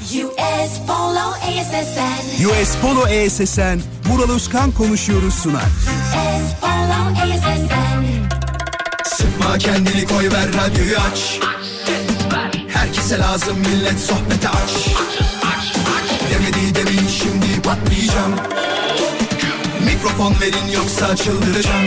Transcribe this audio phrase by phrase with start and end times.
[0.00, 2.46] US Polo ASSN.
[2.46, 5.62] US Polo ESSN, Vural Özkan konuşuyoruz sunar.
[5.62, 8.04] US Polo ASSN.
[9.04, 11.40] Sıkma kendini koy ver radyoyu aç.
[12.68, 14.70] Herkese lazım millet sohbete aç.
[16.32, 18.34] Demedi demin şimdi patlayacağım.
[19.84, 21.86] Mikrofon verin yoksa çıldıracağım.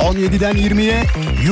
[0.00, 1.02] 17'den 20'ye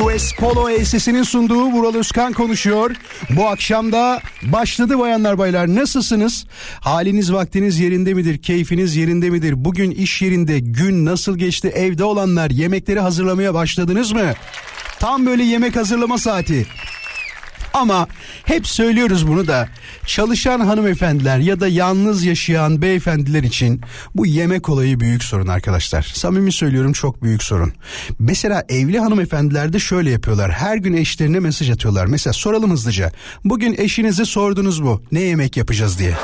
[0.03, 2.97] US Polo ESS'inin sunduğu Vural Özkan konuşuyor.
[3.31, 5.75] Bu akşam da başladı bayanlar baylar.
[5.75, 6.47] Nasılsınız?
[6.81, 8.39] Haliniz vaktiniz yerinde midir?
[8.39, 9.65] Keyfiniz yerinde midir?
[9.65, 11.69] Bugün iş yerinde gün nasıl geçti?
[11.69, 14.33] Evde olanlar yemekleri hazırlamaya başladınız mı?
[14.99, 16.67] Tam böyle yemek hazırlama saati.
[17.77, 18.09] Ama
[18.45, 19.69] hep söylüyoruz bunu da
[20.07, 23.81] çalışan hanımefendiler ya da yalnız yaşayan beyefendiler için
[24.15, 26.03] bu yemek olayı büyük sorun arkadaşlar.
[26.15, 27.73] Samimi söylüyorum çok büyük sorun.
[28.19, 30.53] Mesela evli hanımefendiler de şöyle yapıyorlar.
[30.53, 32.07] Her gün eşlerine mesaj atıyorlar.
[32.07, 33.13] Mesela soralım hızlıca.
[33.45, 35.03] Bugün eşinize sordunuz mu?
[35.13, 36.15] Ne yemek yapacağız diye.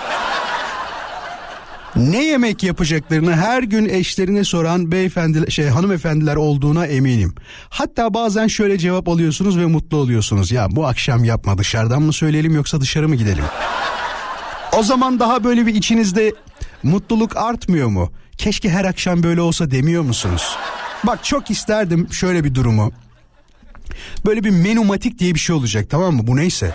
[1.96, 7.34] Ne yemek yapacaklarını her gün eşlerine soran beyefendi şey hanımefendiler olduğuna eminim.
[7.68, 10.52] Hatta bazen şöyle cevap alıyorsunuz ve mutlu oluyorsunuz.
[10.52, 13.44] Ya bu akşam yapma dışarıdan mı söyleyelim yoksa dışarı mı gidelim?
[14.78, 16.32] O zaman daha böyle bir içinizde
[16.82, 18.12] mutluluk artmıyor mu?
[18.38, 20.56] Keşke her akşam böyle olsa demiyor musunuz?
[21.04, 22.92] Bak çok isterdim şöyle bir durumu.
[24.26, 26.26] Böyle bir menumatik diye bir şey olacak tamam mı?
[26.26, 26.74] Bu neyse.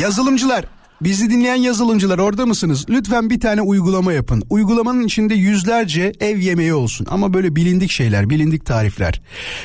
[0.00, 0.64] Yazılımcılar
[1.00, 2.86] Bizi dinleyen yazılımcılar orada mısınız?
[2.88, 4.42] Lütfen bir tane uygulama yapın.
[4.50, 7.06] Uygulamanın içinde yüzlerce ev yemeği olsun.
[7.10, 9.22] Ama böyle bilindik şeyler, bilindik tarifler.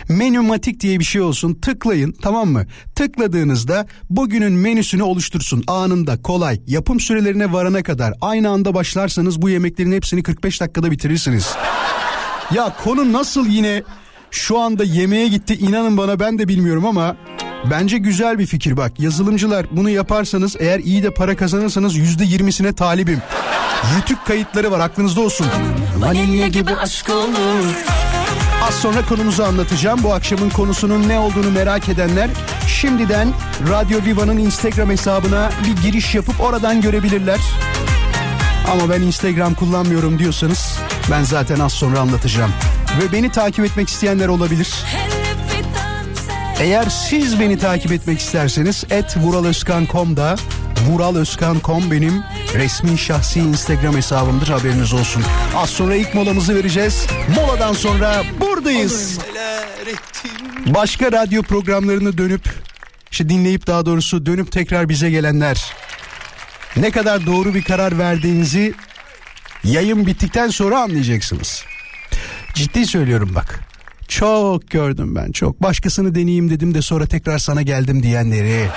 [0.10, 1.54] Menümatik diye bir şey olsun.
[1.54, 2.66] Tıklayın tamam mı?
[2.96, 5.64] Tıkladığınızda bugünün menüsünü oluştursun.
[5.68, 6.62] Anında kolay.
[6.68, 11.56] Yapım sürelerine varana kadar aynı anda başlarsanız bu yemeklerin hepsini 45 dakikada bitirirsiniz.
[12.56, 13.84] Ya konu nasıl yine
[14.32, 17.18] şu anda yemeğe gitti inanın bana ben de bilmiyorum ama
[17.72, 19.00] bence güzel bir fikir bak.
[19.00, 23.22] Yazılımcılar bunu yaparsanız eğer iyi de para kazanırsanız yüzde yirmisine talibim.
[23.98, 25.48] Rütük kayıtları var aklınızda olsun.
[25.98, 27.74] Vanilya gibi aşk olur.
[28.68, 30.04] Az sonra konumuzu anlatacağım.
[30.04, 32.30] Bu akşamın konusunun ne olduğunu merak edenler
[32.68, 33.34] şimdiden
[33.70, 37.40] Radyo Viva'nın Instagram hesabına bir giriş yapıp oradan görebilirler.
[38.72, 40.80] Ama ben Instagram kullanmıyorum diyorsanız
[41.12, 42.52] ben zaten az sonra anlatacağım.
[43.02, 44.74] Ve beni takip etmek isteyenler olabilir.
[46.60, 50.36] Eğer siz beni takip etmek isterseniz et vuraloskan.com'da
[50.88, 52.24] vuraloskan.com benim
[52.54, 55.24] resmi şahsi Instagram hesabımdır haberiniz olsun.
[55.56, 57.08] Az sonra ilk molamızı vereceğiz.
[57.36, 59.20] Moladan sonra buradayız.
[60.66, 62.50] Başka radyo programlarını dönüp
[63.12, 65.74] işte dinleyip daha doğrusu dönüp tekrar bize gelenler
[66.78, 68.74] ne kadar doğru bir karar verdiğinizi
[69.64, 71.64] yayın bittikten sonra anlayacaksınız.
[72.54, 73.65] Ciddi söylüyorum bak.
[74.08, 75.62] Çok gördüm ben çok.
[75.62, 78.68] Başkasını deneyeyim dedim de sonra tekrar sana geldim diyenleri.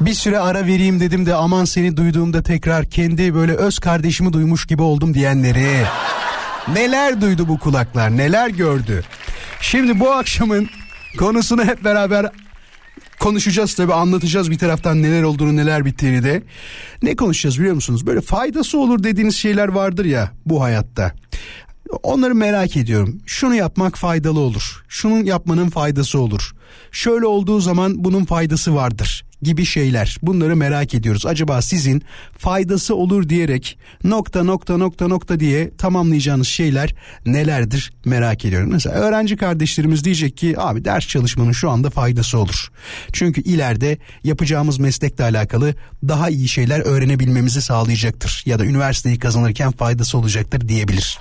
[0.00, 4.66] Bir süre ara vereyim dedim de aman seni duyduğumda tekrar kendi böyle öz kardeşimi duymuş
[4.66, 5.84] gibi oldum diyenleri.
[6.72, 9.04] Neler duydu bu kulaklar neler gördü.
[9.60, 10.68] Şimdi bu akşamın
[11.18, 12.26] konusunu hep beraber
[13.20, 16.42] konuşacağız tabi anlatacağız bir taraftan neler olduğunu neler bittiğini de.
[17.02, 18.06] Ne konuşacağız biliyor musunuz?
[18.06, 21.12] Böyle faydası olur dediğiniz şeyler vardır ya bu hayatta.
[22.02, 23.20] Onları merak ediyorum.
[23.26, 24.84] Şunu yapmak faydalı olur.
[24.88, 26.52] Şunun yapmanın faydası olur.
[26.92, 30.16] Şöyle olduğu zaman bunun faydası vardır gibi şeyler.
[30.22, 31.26] Bunları merak ediyoruz.
[31.26, 32.02] Acaba sizin
[32.38, 36.94] faydası olur diyerek nokta nokta nokta nokta diye tamamlayacağınız şeyler
[37.26, 38.70] nelerdir merak ediyorum.
[38.72, 42.68] Mesela öğrenci kardeşlerimiz diyecek ki abi ders çalışmanın şu anda faydası olur.
[43.12, 45.74] Çünkü ileride yapacağımız meslekle alakalı
[46.08, 48.42] daha iyi şeyler öğrenebilmemizi sağlayacaktır.
[48.46, 51.18] Ya da üniversiteyi kazanırken faydası olacaktır diyebilir.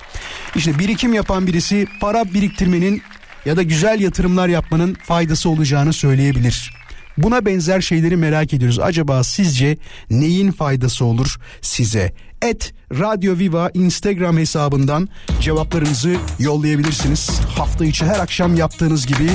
[0.56, 3.02] İşte birikim yapan birisi para biriktirmenin
[3.46, 6.78] ya da güzel yatırımlar yapmanın faydası olacağını söyleyebilir.
[7.18, 8.80] Buna benzer şeyleri merak ediyoruz.
[8.80, 9.78] Acaba sizce
[10.10, 12.14] neyin faydası olur size?
[12.42, 15.10] Et Radyo Viva Instagram hesabından
[15.42, 17.30] cevaplarınızı yollayabilirsiniz.
[17.58, 19.30] Hafta içi her akşam yaptığınız gibi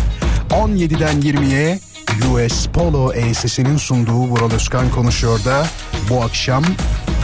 [0.50, 1.78] 17'den 20'ye
[2.32, 5.66] US Polo ESS'inin sunduğu Vural Özkan konuşuyor da
[6.10, 6.64] bu akşam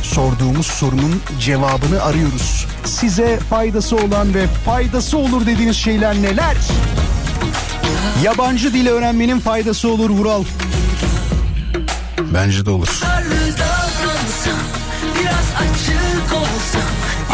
[0.02, 2.66] sorduğumuz sorunun cevabını arıyoruz.
[2.84, 6.56] Size faydası olan ve faydası olur dediğiniz şeyler neler?
[8.24, 10.44] Yabancı dil öğrenmenin faydası olur Vural.
[12.34, 13.00] Bence de olur.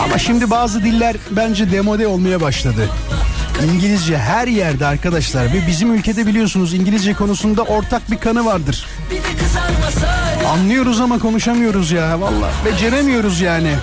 [0.04, 2.88] Ama şimdi bazı diller bence demode olmaya başladı.
[3.74, 8.86] İngilizce her yerde arkadaşlar ve bizim ülkede biliyorsunuz İngilizce konusunda ortak bir kanı vardır.
[10.48, 12.50] Anlıyoruz ama konuşamıyoruz ya valla.
[12.64, 13.74] Beceremiyoruz yani.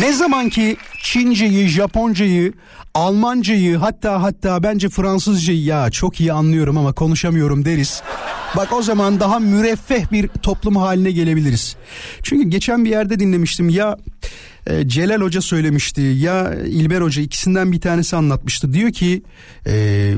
[0.00, 2.52] Ne zaman ki Çinceyi, Japoncayı,
[2.94, 8.02] Almancayı hatta hatta bence Fransızcayı ya çok iyi anlıyorum ama konuşamıyorum deriz.
[8.56, 11.76] Bak o zaman daha müreffeh bir toplum haline gelebiliriz.
[12.22, 13.68] Çünkü geçen bir yerde dinlemiştim.
[13.68, 13.96] Ya
[14.66, 18.72] e, Celal Hoca söylemişti ya İlber Hoca ikisinden bir tanesi anlatmıştı.
[18.72, 19.22] Diyor ki
[19.66, 20.14] e,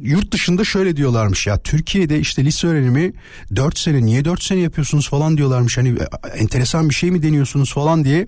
[0.00, 3.12] yurt dışında şöyle diyorlarmış ya Türkiye'de işte lise öğrenimi
[3.56, 5.78] 4 sene niye 4 sene yapıyorsunuz falan diyorlarmış.
[5.78, 8.26] Hani e, enteresan bir şey mi deniyorsunuz falan diye.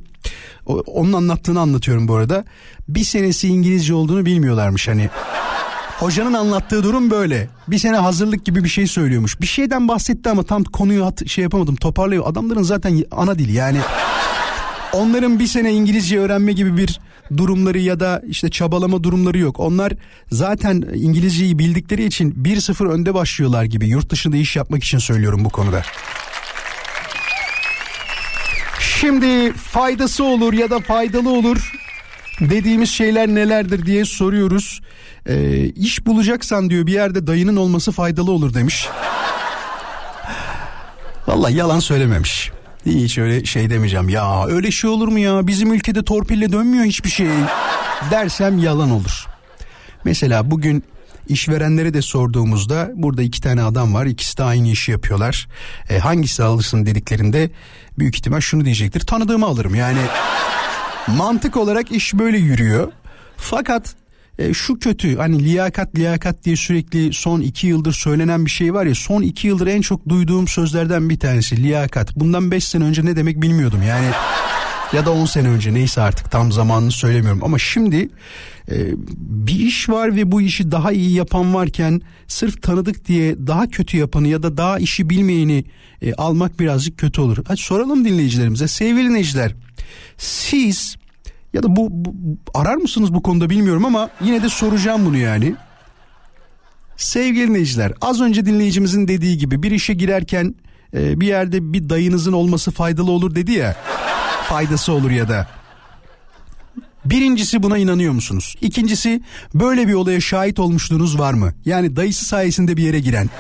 [0.67, 2.45] Onun anlattığını anlatıyorum bu arada.
[2.89, 5.11] Bir senesi İngilizce olduğunu bilmiyorlarmış hani
[6.03, 7.49] Hocanın anlattığı durum böyle.
[7.69, 9.41] Bir sene hazırlık gibi bir şey söylüyormuş.
[9.41, 12.25] Bir şeyden bahsetti ama tam konuyu hat, şey yapamadım toparlıyor.
[12.27, 13.79] Adamların zaten ana dili yani.
[14.93, 17.01] Onların bir sene İngilizce öğrenme gibi bir
[17.37, 19.61] durumları ya da işte çabalama durumları yok.
[19.61, 19.93] Onlar
[20.31, 25.51] zaten İngilizceyi bildikleri için 1-0 önde başlıyorlar gibi yurt dışında iş yapmak için söylüyorum bu
[25.51, 25.83] konuda.
[28.81, 31.73] Şimdi faydası olur ya da faydalı olur
[32.51, 34.81] dediğimiz şeyler nelerdir diye soruyoruz.
[35.27, 38.89] Ee, iş bulacaksan diyor bir yerde dayının olması faydalı olur demiş.
[41.27, 42.51] Vallahi yalan söylememiş.
[42.87, 44.09] Hiç öyle şey demeyeceğim.
[44.09, 45.47] Ya öyle şey olur mu ya?
[45.47, 47.27] Bizim ülkede torpille dönmüyor hiçbir şey.
[48.11, 49.27] Dersem yalan olur.
[50.05, 50.85] Mesela bugün
[51.29, 54.07] işverenlere de sorduğumuzda burada iki tane adam var.
[54.07, 55.49] İkisi de aynı işi yapıyorlar.
[55.91, 57.51] E, hangisi alırsın dediklerinde
[57.99, 59.01] büyük ihtimal şunu diyecektir.
[59.01, 59.75] Tanıdığımı alırım.
[59.75, 59.99] Yani
[61.07, 62.93] mantık olarak iş böyle yürüyor.
[63.37, 63.95] Fakat
[64.39, 68.87] e, şu kötü hani liyakat liyakat diye sürekli son iki yıldır söylenen bir şey var
[68.87, 72.17] ya son iki yıldır en çok duyduğum sözlerden bir tanesi liyakat.
[72.17, 74.07] Bundan beş sene önce ne demek bilmiyordum yani
[74.93, 78.09] ya da on sene önce neyse artık tam zamanını söylemiyorum ama şimdi
[78.71, 78.77] e,
[79.17, 83.97] bir iş var ve bu işi daha iyi yapan varken sırf tanıdık diye daha kötü
[83.97, 85.65] yapanı ya da daha işi bilmeyeni
[86.03, 87.39] e, almak birazcık kötü olur.
[87.49, 89.55] Hadi soralım dinleyicilerimize sevgili dinleyiciler
[90.17, 90.97] siz
[91.53, 92.15] ya da bu, bu
[92.55, 95.55] arar mısınız bu konuda bilmiyorum ama yine de soracağım bunu yani.
[96.97, 100.55] Sevgili dinleyiciler az önce dinleyicimizin dediği gibi bir işe girerken
[100.95, 103.77] e, bir yerde bir dayınızın olması faydalı olur dedi ya.
[104.53, 105.47] Faydası olur ya da.
[107.05, 108.55] Birincisi buna inanıyor musunuz?
[108.61, 109.23] İkincisi
[109.55, 111.53] böyle bir olaya şahit olmuşluğunuz var mı?
[111.65, 113.31] Yani dayısı sayesinde bir yere giren.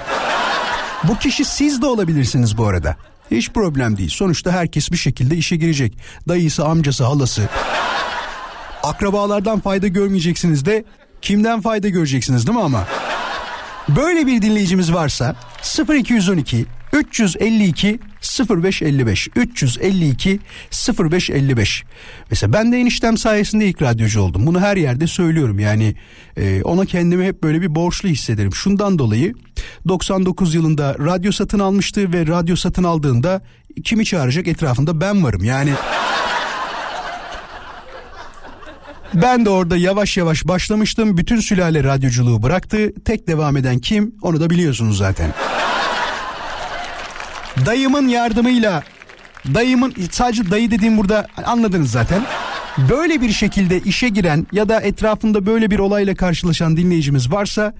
[1.04, 2.96] Bu kişi siz de olabilirsiniz bu arada.
[3.30, 4.10] Hiç problem değil.
[4.10, 5.98] Sonuçta herkes bir şekilde işe girecek.
[6.28, 7.48] Dayısı, amcası, halası.
[8.82, 10.84] Akrabalardan fayda görmeyeceksiniz de
[11.22, 12.86] kimden fayda göreceksiniz değil mi ama?
[13.88, 15.36] Böyle bir dinleyicimiz varsa
[15.88, 20.40] 0212 352 0555 352
[20.98, 21.84] 0555
[22.30, 25.94] mesela ben de eniştem sayesinde ilk radyocu oldum bunu her yerde söylüyorum yani
[26.36, 29.34] e, ona kendimi hep böyle bir borçlu hissederim şundan dolayı
[29.88, 33.42] 99 yılında radyo satın almıştı ve radyo satın aldığında
[33.84, 35.72] kimi çağıracak etrafında ben varım yani
[39.14, 41.16] Ben de orada yavaş yavaş başlamıştım.
[41.16, 42.92] Bütün sülale radyoculuğu bıraktı.
[43.04, 44.14] Tek devam eden kim?
[44.22, 45.34] Onu da biliyorsunuz zaten.
[47.66, 48.82] Dayımın yardımıyla
[49.54, 52.22] dayımın sadece dayı dediğim burada anladınız zaten.
[52.90, 57.74] Böyle bir şekilde işe giren ya da etrafında böyle bir olayla karşılaşan dinleyicimiz varsa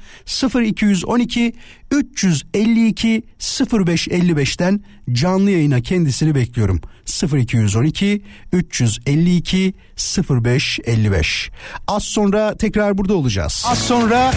[0.63, 1.53] 0212
[1.91, 4.81] 352 0555'ten
[5.13, 6.81] canlı yayına kendisini bekliyorum.
[7.35, 9.75] 0212 352
[10.31, 11.51] 0555.
[11.89, 13.65] Az sonra tekrar burada olacağız.
[13.67, 14.33] Az sonra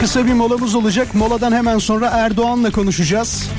[0.00, 1.14] kısa bir molamız olacak.
[1.14, 3.50] Moladan hemen sonra Erdoğan'la konuşacağız.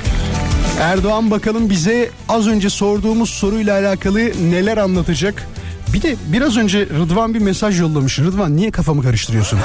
[0.81, 4.19] Erdoğan bakalım bize az önce sorduğumuz soruyla alakalı
[4.51, 5.47] neler anlatacak?
[5.93, 8.19] Bir de biraz önce Rıdvan bir mesaj yollamış.
[8.19, 9.59] Rıdvan niye kafamı karıştırıyorsun?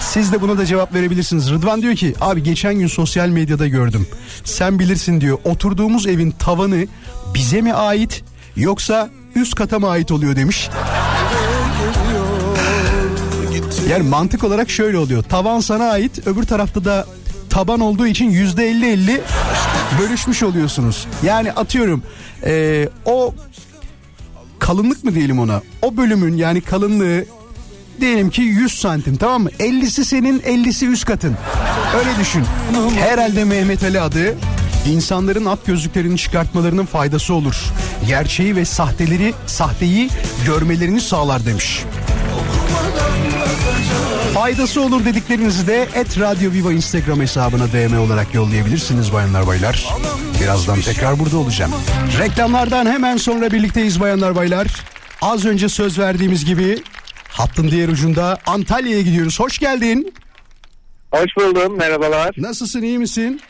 [0.00, 1.50] Siz de buna da cevap verebilirsiniz.
[1.50, 4.06] Rıdvan diyor ki abi geçen gün sosyal medyada gördüm.
[4.44, 5.38] Sen bilirsin diyor.
[5.44, 6.86] Oturduğumuz evin tavanı
[7.34, 8.22] bize mi ait
[8.56, 10.68] yoksa üst kata mı ait oluyor demiş.
[13.90, 15.22] Yani mantık olarak şöyle oluyor.
[15.22, 17.06] Tavan sana ait öbür tarafta da
[17.50, 19.20] taban olduğu için yüzde elli elli
[20.00, 21.06] bölüşmüş oluyorsunuz.
[21.22, 22.02] Yani atıyorum
[22.44, 23.34] e, o
[24.58, 25.62] kalınlık mı diyelim ona?
[25.82, 27.24] O bölümün yani kalınlığı
[28.00, 29.50] diyelim ki 100 santim tamam mı?
[29.50, 31.36] 50'si senin 50'si üst katın.
[31.98, 32.44] Öyle düşün.
[32.98, 34.36] Herhalde Mehmet Ali adı
[34.86, 37.56] insanların at gözlüklerini çıkartmalarının faydası olur.
[38.06, 40.10] Gerçeği ve sahteleri, sahteyi
[40.46, 41.84] görmelerini sağlar demiş.
[44.40, 49.88] Faydası olur dediklerinizi de et Radyo Viva Instagram hesabına DM olarak yollayabilirsiniz bayanlar baylar.
[50.42, 51.72] Birazdan tekrar burada olacağım.
[52.18, 54.66] Reklamlardan hemen sonra birlikteyiz bayanlar baylar.
[55.22, 56.82] Az önce söz verdiğimiz gibi
[57.28, 59.40] hattın diğer ucunda Antalya'ya gidiyoruz.
[59.40, 60.14] Hoş geldin.
[61.10, 61.78] Hoş buldum.
[61.78, 62.34] Merhabalar.
[62.36, 63.40] Nasılsın iyi misin?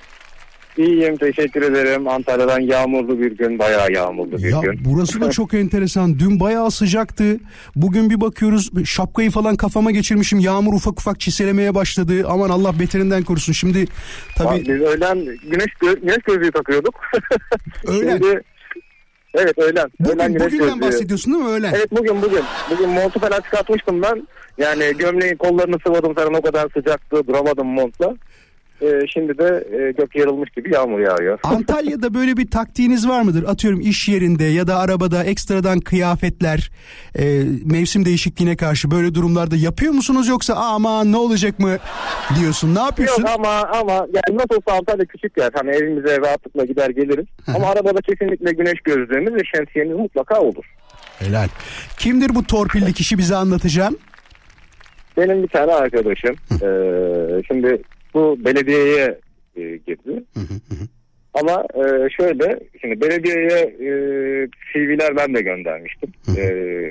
[0.80, 1.16] İyiyim.
[1.16, 2.08] Teşekkür ederim.
[2.08, 3.58] Antalya'dan yağmurlu bir gün.
[3.58, 4.80] Bayağı yağmurlu bir Ya gün.
[4.84, 6.18] burası da çok enteresan.
[6.18, 7.37] Dün bayağı sıcaktı.
[7.76, 10.38] Bugün bir bakıyoruz şapkayı falan kafama geçirmişim.
[10.38, 12.12] Yağmur ufak ufak çiselemeye başladı.
[12.28, 13.52] Aman Allah beterinden korusun.
[13.52, 13.87] Şimdi Abi
[14.37, 15.18] tabii Biz öğlen
[15.50, 16.94] güneş, gö- güneş gözlüğü takıyorduk.
[17.87, 18.10] öğlen.
[18.18, 18.40] Şimdi,
[19.34, 19.90] evet öğlen.
[20.06, 20.80] öğlen Bugün, güneş bugünden gözlüğü.
[20.80, 21.72] bahsediyorsun değil mi öğlen?
[21.76, 22.42] Evet bugün bugün.
[22.70, 24.26] Bugün montu falan çıkartmıştım ben.
[24.58, 27.26] Yani gömleğin kollarını sıvadım falan o kadar sıcaktı.
[27.26, 28.14] Duramadım montla.
[28.82, 31.38] Ee, şimdi de e, gök yarılmış gibi yağmur yağıyor.
[31.44, 33.44] Antalya'da böyle bir taktiğiniz var mıdır?
[33.49, 36.70] Atıyorum iş yerinde ya da arabada ekstradan kıyafetler
[37.18, 41.76] e, mevsim değişikliğine karşı böyle durumlarda yapıyor musunuz yoksa aman ne olacak mı
[42.40, 42.75] diyorsun?
[42.75, 43.22] Ne yapıyorsun?
[43.22, 45.50] Yok ama ama yani nasıl olsa Antalya küçük yer.
[45.54, 47.26] Hani evimize rahatlıkla gider geliriz.
[47.54, 50.64] ama arabada kesinlikle güneş gözlüğümüz ve şemsiyemiz mutlaka olur.
[51.18, 51.49] Helal.
[51.99, 53.96] Kimdir bu torpilli kişi bize anlatacağım?
[55.16, 56.37] Benim bir tane arkadaşım.
[56.62, 57.82] eee, şimdi
[58.14, 59.19] bu belediyeye
[59.57, 60.25] e, girdi.
[61.35, 63.90] Ama e, şöyle şimdi belediyeye e,
[64.73, 66.11] CV'ler ben de göndermiştim.
[66.38, 66.45] E,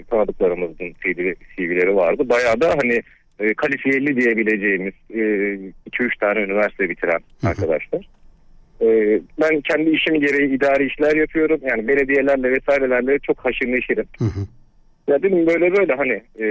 [0.10, 2.30] tanıdıklarımızın CV, CV'leri vardı.
[2.30, 3.02] Bayağı da hani
[3.40, 8.10] e, kalifiyeli diyebileceğimiz 2-3 tane üniversite bitiren arkadaşlar.
[8.82, 11.60] E, ben kendi işim gereği idari işler yapıyorum.
[11.64, 14.06] Yani belediyelerle vesairelerle çok haşır neşirim.
[15.08, 16.46] Ya dedim böyle böyle hani e,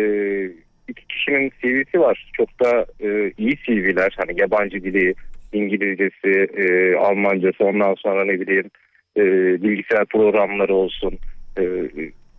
[0.88, 2.30] iki kişinin CV'si var.
[2.32, 4.14] Çok da e, iyi CV'ler.
[4.16, 5.14] Hani yabancı dili,
[5.52, 8.70] İngilizcesi, e, Almancası ondan sonra ne bileyim
[9.16, 9.22] e,
[9.62, 11.18] bilgisayar programları olsun.
[11.58, 11.62] E,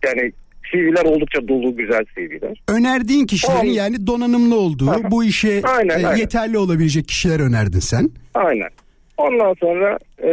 [0.04, 0.32] yani
[0.72, 2.62] CV'ler oldukça dolu güzel CV'ler.
[2.68, 3.74] Önerdiğin kişilerin Tamam.
[3.74, 5.10] yani donanımlı olduğu, Aha.
[5.10, 6.16] bu işe Aynen, e, aynen.
[6.16, 8.10] yeterli olabilecek kişiler önerdin sen.
[8.34, 8.68] Aynen.
[9.16, 10.30] Ondan sonra e,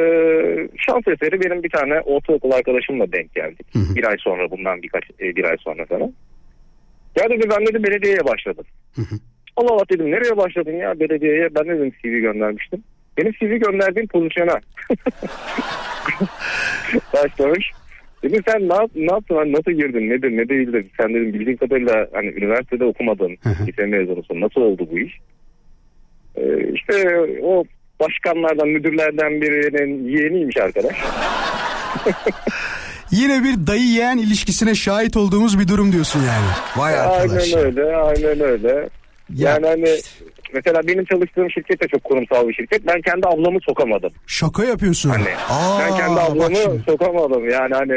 [0.78, 3.68] şans eseri benim bir tane ortaokul arkadaşımla denk geldik.
[3.96, 6.14] Bir ay sonra bundan birkaç e, bir ay sonra falan.
[7.18, 8.66] Ya dedi ben dedi belediyeye başladım.
[9.56, 12.84] Allah Allah dedim nereye başladın ya belediyeye ben dedim CV göndermiştim.
[13.18, 14.54] Benim CV gönderdiğim pozisyona
[17.14, 17.72] başlamış.
[18.24, 21.58] Dedim sen ne, yap, ne yaptın hani nasıl girdin nedir ne değildir sen dedim bildiğin
[21.58, 25.18] kadarıyla hani üniversitede okumadın lise mezunusun nasıl oldu bu iş?
[26.36, 27.64] Ee, işte o
[28.00, 30.96] başkanlardan müdürlerden birinin yeğeniymiş arkadaş.
[33.12, 36.48] Yine bir dayı yeğen ilişkisine şahit olduğumuz bir durum diyorsun yani.
[36.78, 37.54] Vay arkadaş.
[37.54, 38.90] Aynen öyle aynen öyle.
[39.34, 39.90] Ya, Yani hani
[40.54, 42.88] mesela benim çalıştığım şirket de çok kurumsal bir şirket.
[42.88, 44.12] Ben kendi ablamı sokamadım.
[44.28, 45.10] Şaka yapıyorsun.
[45.10, 47.50] Hani Aa, ben kendi ablamı sokamadım.
[47.50, 47.94] Yani hani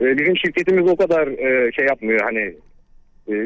[0.00, 2.20] e, bizim şirketimiz o kadar e, şey yapmıyor.
[2.24, 2.54] Hani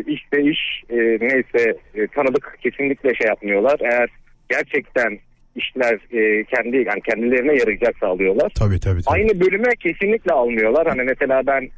[0.06, 0.58] işte iş
[0.90, 1.76] e, neyse
[2.14, 3.80] tanıdık kesinlikle şey yapmıyorlar.
[3.80, 4.08] Eğer
[4.48, 5.18] gerçekten
[5.56, 8.52] işler e, kendi yani kendilerine yarayacaksa alıyorlar.
[8.58, 9.02] Tabii tabii.
[9.02, 9.14] tabii.
[9.14, 10.86] Aynı bölüme kesinlikle almıyorlar.
[10.86, 11.68] Hani mesela ben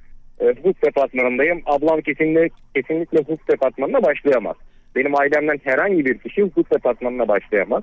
[0.40, 1.62] e, hukuk departmanındayım.
[1.66, 4.56] Ablam kesinlikle kesinlikle hukuk departmanına başlayamaz.
[4.96, 7.82] Benim ailemden herhangi bir kişi hukuk departmanına başlayamaz.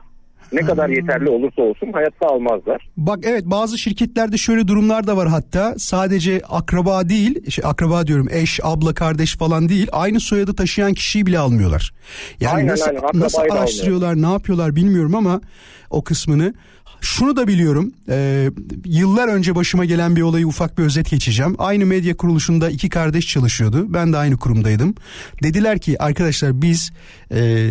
[0.53, 2.89] Ne kadar yeterli olursa olsun hayatta almazlar.
[2.97, 8.27] Bak evet bazı şirketlerde şöyle durumlar da var hatta sadece akraba değil şey, akraba diyorum
[8.31, 11.93] eş abla kardeş falan değil aynı soyadı taşıyan kişiyi bile almıyorlar.
[12.39, 15.41] Yani Aynen, nasıl, aynen, nasıl araştırıyorlar ne yapıyorlar bilmiyorum ama
[15.89, 16.53] o kısmını
[17.01, 18.49] şunu da biliyorum e,
[18.85, 21.55] yıllar önce başıma gelen bir olayı ufak bir özet geçeceğim.
[21.57, 24.95] Aynı medya kuruluşunda iki kardeş çalışıyordu ben de aynı kurumdaydım.
[25.43, 26.91] Dediler ki arkadaşlar biz
[27.31, 27.69] e,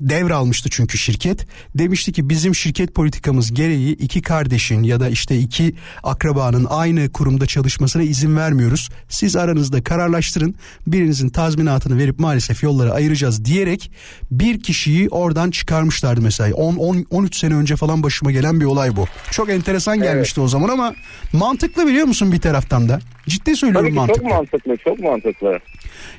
[0.00, 1.46] devralmıştı çünkü şirket.
[1.74, 7.46] Demişti ki bizim şirket politikamız gereği iki kardeşin ya da işte iki akrabanın aynı kurumda
[7.46, 8.88] çalışmasına izin vermiyoruz.
[9.08, 10.54] Siz aranızda kararlaştırın.
[10.86, 13.90] Birinizin tazminatını verip maalesef yollara ayıracağız diyerek
[14.30, 16.54] bir kişiyi oradan çıkarmışlardı mesela.
[16.54, 19.06] 10 10 13 sene önce falan başıma gelen bir olay bu.
[19.30, 20.94] Çok enteresan gelmişti o zaman ama
[21.32, 23.00] mantıklı biliyor musun bir taraftan da?
[23.28, 24.22] Ciddi söylüyorum Tabii ki mantıklı.
[24.22, 25.58] çok mantıklı, çok mantıklı.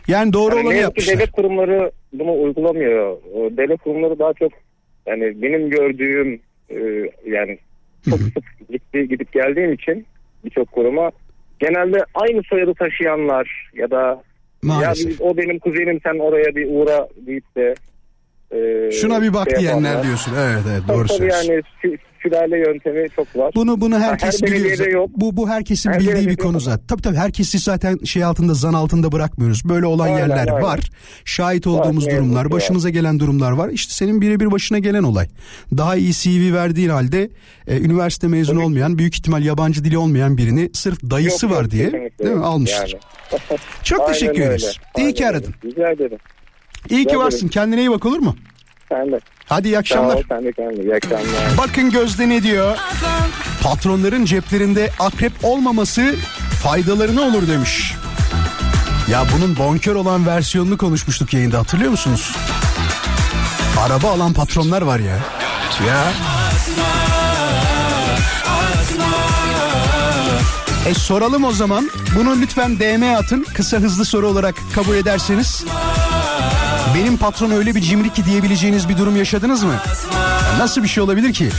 [0.08, 1.16] Yani doğru Yani olanı yapmışlar.
[1.16, 3.18] devlet kurumları bunu uygulamıyor.
[3.58, 4.52] Devlet kurumları daha çok
[5.06, 6.78] yani benim gördüğüm e,
[7.26, 7.58] yani
[8.10, 10.06] çok sık gitti, gidip geldiğim için
[10.46, 11.12] birçok kuruma
[11.60, 14.24] genelde aynı soyadı taşıyanlar ya da
[14.64, 15.06] Maalesef.
[15.06, 17.76] ya biz- o benim kuzenim sen oraya bir uğra deyip de
[18.52, 20.04] e, Şuna bir bak şey diyenler yapanlar.
[20.04, 20.34] diyorsun.
[20.40, 21.62] Evet evet doğru tabii yani
[22.26, 23.52] sülale yöntemi çok var.
[23.56, 24.88] Bunu bunu herkes her biliyor.
[24.92, 25.10] yok.
[25.16, 26.62] Bu bu herkesin Her bildiği bir konu yok.
[26.62, 26.88] zaten.
[26.88, 29.62] Tabii tabii herkesi zaten şey altında zan altında bırakmıyoruz.
[29.66, 30.62] Böyle olan Aynen, yerler aynen.
[30.62, 30.80] var.
[31.26, 33.70] Şahit olduğumuz ne yazık durumlar, başımıza gelen durumlar var.
[33.70, 35.28] İşte senin birebir başına gelen olay.
[35.78, 37.30] Daha iyi CV verdiğin halde
[37.68, 41.72] e, üniversite mezunu olmayan, büyük ihtimal yabancı dili olmayan birini sırf dayısı Yok, yok, var
[41.72, 42.46] diye kesinlikle değil mi yok.
[42.46, 42.98] almıştır.
[43.32, 43.60] Yani.
[43.84, 44.78] Çok Aynen teşekkür ederiz.
[44.98, 45.54] İyi Aynen ki aradın.
[45.66, 46.18] Rica ederim.
[46.90, 47.48] İyi ki varsın.
[47.48, 48.36] Kendine iyi bak olur mu?
[48.90, 49.20] Sen de.
[49.46, 50.16] Hadi iyi Sağ akşamlar.
[50.16, 50.84] ol sen de kendine.
[50.84, 51.26] İyi akşamlar.
[51.58, 52.78] Bakın Gözde ne diyor?
[53.64, 56.16] Patronların ceplerinde akrep olmaması
[56.64, 57.94] faydaları ne olur demiş.
[59.12, 62.36] Ya bunun bonkör olan versiyonunu konuşmuştuk yayında hatırlıyor musunuz?
[63.80, 65.18] Araba alan patronlar var ya.
[65.88, 66.04] Ya.
[70.86, 71.90] E soralım o zaman.
[72.16, 73.46] Bunu lütfen DM atın.
[73.54, 75.66] Kısa hızlı soru olarak kabul ederseniz.
[76.94, 79.74] Benim patron öyle bir cimri ki diyebileceğiniz bir durum yaşadınız mı?
[79.74, 81.50] Ya Nasıl bir şey olabilir ki?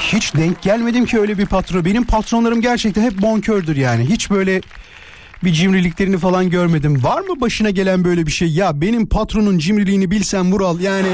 [0.00, 1.84] Hiç denk gelmedim ki öyle bir patron.
[1.84, 4.04] Benim patronlarım gerçekten hep bonkördür yani.
[4.08, 4.60] Hiç böyle
[5.44, 7.04] bir cimriliklerini falan görmedim.
[7.04, 8.48] Var mı başına gelen böyle bir şey?
[8.48, 11.08] Ya benim patronun cimriliğini bilsen Vural yani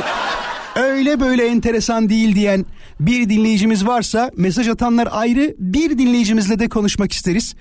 [0.77, 2.67] öyle böyle enteresan değil diyen
[3.01, 7.55] bir dinleyicimiz varsa mesaj atanlar ayrı bir dinleyicimizle de konuşmak isteriz.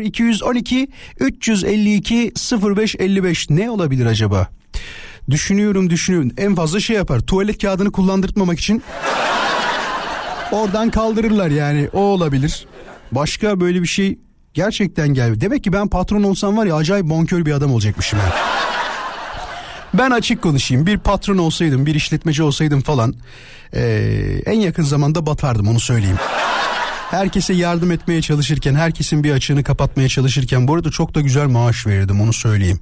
[0.00, 0.88] 0212
[1.20, 2.32] 352
[2.76, 4.48] 0555 ne olabilir acaba?
[5.30, 8.82] Düşünüyorum düşünüyorum en fazla şey yapar tuvalet kağıdını kullandırtmamak için
[10.52, 12.66] oradan kaldırırlar yani o olabilir.
[13.12, 14.18] Başka böyle bir şey
[14.54, 15.40] gerçekten gel.
[15.40, 18.32] Demek ki ben patron olsam var ya acayip bonkör bir adam olacakmışım yani.
[19.94, 20.86] Ben açık konuşayım.
[20.86, 23.14] Bir patron olsaydım, bir işletmeci olsaydım falan
[23.74, 26.18] eee, en yakın zamanda batardım onu söyleyeyim.
[27.10, 31.86] Herkese yardım etmeye çalışırken, herkesin bir açığını kapatmaya çalışırken bu arada çok da güzel maaş
[31.86, 32.80] verirdim onu söyleyeyim.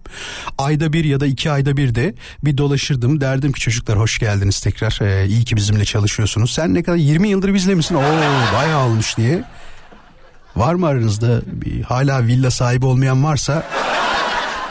[0.59, 2.15] Ayda bir ya da iki ayda bir de
[2.45, 3.21] bir dolaşırdım.
[3.21, 4.99] Derdim ki çocuklar hoş geldiniz tekrar.
[5.03, 6.51] Ee, iyi ki bizimle çalışıyorsunuz.
[6.53, 7.95] Sen ne kadar 20 yıldır bizle misin?
[7.95, 9.45] Oo bayağı olmuş diye.
[10.57, 13.63] Var mı aranızda bir, hala villa sahibi olmayan varsa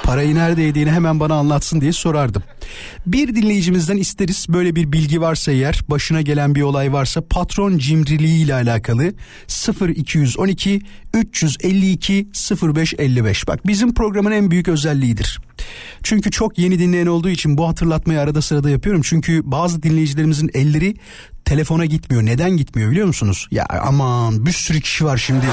[0.09, 2.43] parayı nerede yediğini hemen bana anlatsın diye sorardım.
[3.07, 8.43] Bir dinleyicimizden isteriz böyle bir bilgi varsa eğer başına gelen bir olay varsa patron cimriliği
[8.43, 9.13] ile alakalı
[9.97, 10.81] 0212
[11.13, 12.27] 352
[12.61, 15.39] 0555 bak bizim programın en büyük özelliğidir.
[16.03, 19.01] Çünkü çok yeni dinleyen olduğu için bu hatırlatmayı arada sırada yapıyorum.
[19.05, 20.95] Çünkü bazı dinleyicilerimizin elleri
[21.45, 22.25] telefona gitmiyor.
[22.25, 23.47] Neden gitmiyor biliyor musunuz?
[23.51, 25.45] Ya aman bir sürü kişi var şimdi.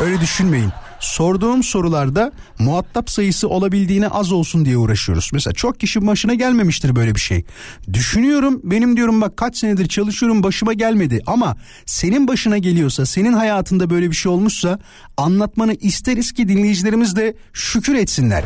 [0.00, 0.70] Öyle düşünmeyin.
[1.04, 5.30] Sorduğum sorularda muhatap sayısı olabildiğine az olsun diye uğraşıyoruz.
[5.32, 7.44] Mesela çok kişi başına gelmemiştir böyle bir şey.
[7.92, 11.20] Düşünüyorum benim diyorum bak kaç senedir çalışıyorum başıma gelmedi.
[11.26, 14.78] Ama senin başına geliyorsa senin hayatında böyle bir şey olmuşsa
[15.16, 18.44] anlatmanı isteriz ki dinleyicilerimiz de şükür etsinler.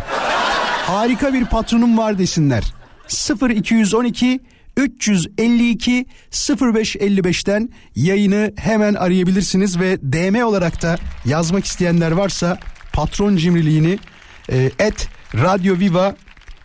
[0.86, 2.64] Harika bir patronum var desinler.
[3.50, 4.40] 0212
[4.78, 12.58] 352 0555'ten yayını hemen arayabilirsiniz ve DM olarak da yazmak isteyenler varsa
[12.92, 13.98] patron cimriliğini
[14.78, 16.16] et Radyo Viva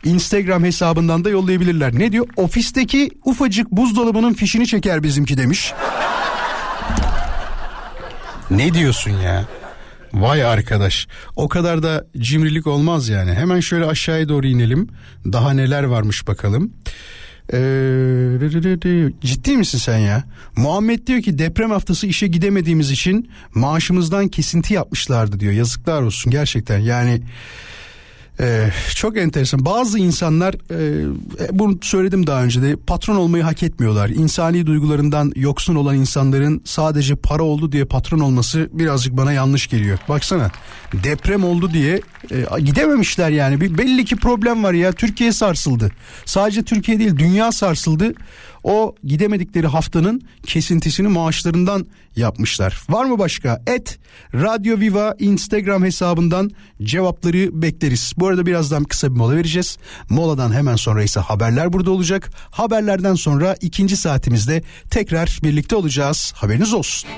[0.04, 2.00] Instagram hesabından da yollayabilirler.
[2.00, 2.28] Ne diyor?
[2.36, 5.74] Ofisteki ufacık buzdolabının fişini çeker bizimki demiş.
[8.52, 9.46] Ne diyorsun ya?
[10.14, 11.08] Vay arkadaş.
[11.36, 13.34] O kadar da cimrilik olmaz yani.
[13.34, 14.90] Hemen şöyle aşağıya doğru inelim.
[15.26, 16.74] Daha neler varmış bakalım.
[17.54, 20.24] Ee, ciddi misin sen ya?
[20.56, 25.54] Muhammed diyor ki deprem haftası işe gidemediğimiz için maaşımızdan kesinti yapmışlardı diyor.
[25.54, 26.80] Yazıklar olsun gerçekten.
[26.80, 27.22] Yani
[28.40, 29.66] ee, çok enteresan.
[29.66, 31.08] Bazı insanlar e,
[31.52, 34.10] bunu söyledim daha önce de patron olmayı hak etmiyorlar.
[34.10, 40.00] İnsani duygularından yoksun olan insanların sadece para oldu diye patron olması birazcık bana yanlış geliyor.
[40.10, 40.52] Baksana
[41.04, 43.62] deprem oldu diye e, gidememişler yani.
[43.62, 44.92] Bir belli ki problem var ya.
[44.92, 45.92] Türkiye sarsıldı.
[46.26, 48.14] Sadece Türkiye değil dünya sarsıldı.
[48.64, 52.82] O gidemedikleri haftanın kesintisini maaşlarından yapmışlar.
[52.90, 53.62] Var mı başka?
[53.68, 54.00] Et
[54.34, 56.52] Radyo Viva Instagram hesabından
[56.84, 58.14] cevapları bekleriz.
[58.18, 59.78] Bu arada birazdan kısa bir mola vereceğiz.
[60.10, 62.32] Moladan hemen sonra ise haberler burada olacak.
[62.52, 66.34] Haberlerden sonra ikinci saatimizde tekrar birlikte olacağız.
[66.36, 67.10] Haberiniz olsun.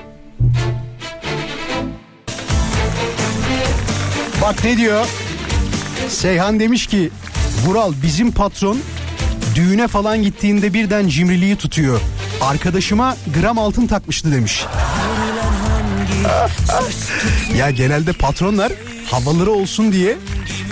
[4.42, 5.06] Bak ne diyor?
[6.08, 7.10] Seyhan demiş ki
[7.64, 8.78] Vural bizim patron
[9.56, 12.00] düğüne falan gittiğinde birden cimriliği tutuyor.
[12.40, 14.64] Arkadaşıma gram altın takmıştı demiş.
[17.58, 18.72] ya genelde patronlar
[19.10, 20.16] havaları olsun diye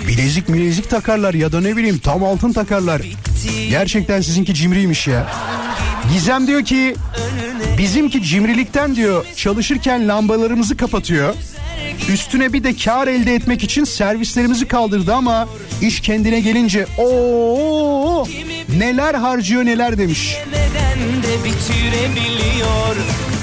[0.07, 3.01] bilezik bilezik takarlar ya da ne bileyim tam altın takarlar.
[3.69, 5.27] Gerçekten sizinki cimriymiş ya.
[6.13, 6.95] Gizem diyor ki
[7.77, 11.35] bizimki cimrilikten diyor çalışırken lambalarımızı kapatıyor.
[12.09, 15.47] Üstüne bir de kar elde etmek için servislerimizi kaldırdı ama
[15.81, 18.27] iş kendine gelince o
[18.69, 20.37] neler harcıyor neler demiş.
[20.53, 22.95] Bende bitirebiliyor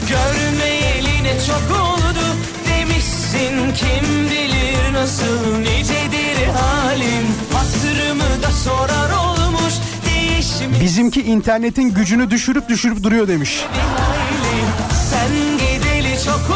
[0.08, 2.24] Görmeyeli ne çok oldu
[2.68, 9.74] demişsin kim bilir nasıl nicedir halim Hatırımı da sorar olmuş
[10.06, 13.64] değişmiş Bizimki internetin gücünü düşürüp düşürüp duruyor demiş.
[15.10, 16.51] Sen gideli çok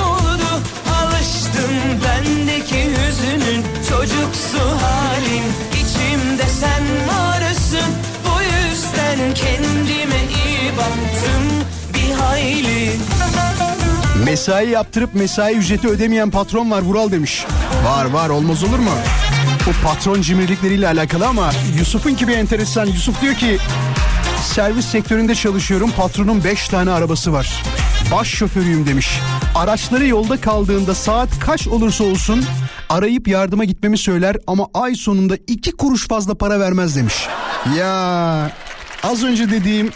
[14.27, 17.45] Mesai yaptırıp mesai ücreti ödemeyen patron var Vural demiş.
[17.85, 18.91] Var var olmaz olur mu?
[19.67, 22.87] Bu patron cimrilikleriyle alakalı ama Yusuf'un bir enteresan.
[22.87, 23.59] Yusuf diyor ki
[24.43, 27.63] servis sektöründe çalışıyorum patronun 5 tane arabası var.
[28.13, 29.21] Baş şoförüyüm demiş.
[29.55, 32.45] Araçları yolda kaldığında saat kaç olursa olsun
[32.89, 37.27] arayıp yardıma gitmemi söyler ama ay sonunda iki kuruş fazla para vermez demiş.
[37.79, 38.51] Ya
[39.03, 39.91] az önce dediğim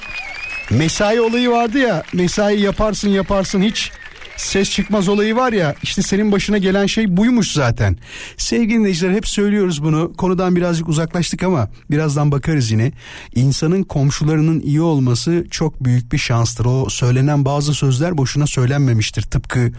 [0.70, 3.92] mesai olayı vardı ya mesai yaparsın yaparsın hiç
[4.40, 7.96] ses çıkmaz olayı var ya işte senin başına gelen şey buymuş zaten.
[8.36, 12.92] Sevgili dinleyiciler hep söylüyoruz bunu konudan birazcık uzaklaştık ama birazdan bakarız yine.
[13.34, 16.64] İnsanın komşularının iyi olması çok büyük bir şanstır.
[16.64, 19.22] O söylenen bazı sözler boşuna söylenmemiştir.
[19.22, 19.72] Tıpkı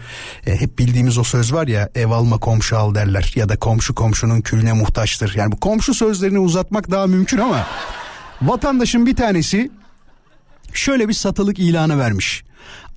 [0.46, 3.94] e, hep bildiğimiz o söz var ya ev alma komşu al derler ya da komşu
[3.94, 5.34] komşunun külüne muhtaçtır.
[5.36, 7.66] Yani bu komşu sözlerini uzatmak daha mümkün ama
[8.42, 9.70] vatandaşın bir tanesi
[10.72, 12.44] şöyle bir satılık ilanı vermiş.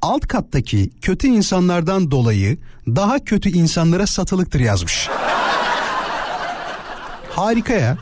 [0.01, 5.09] Alt kattaki kötü insanlardan dolayı daha kötü insanlara satılıktır yazmış.
[7.29, 7.97] Harika ya.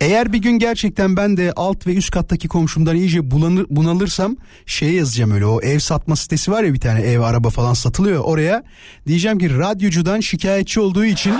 [0.00, 4.36] Eğer bir gün gerçekten ben de alt ve üst kattaki komşumdan iyice bulanır, bunalırsam
[4.66, 8.24] şey yazacağım öyle o ev satma sitesi var ya bir tane ev araba falan satılıyor
[8.24, 8.64] oraya
[9.06, 11.34] diyeceğim ki radyocudan şikayetçi olduğu için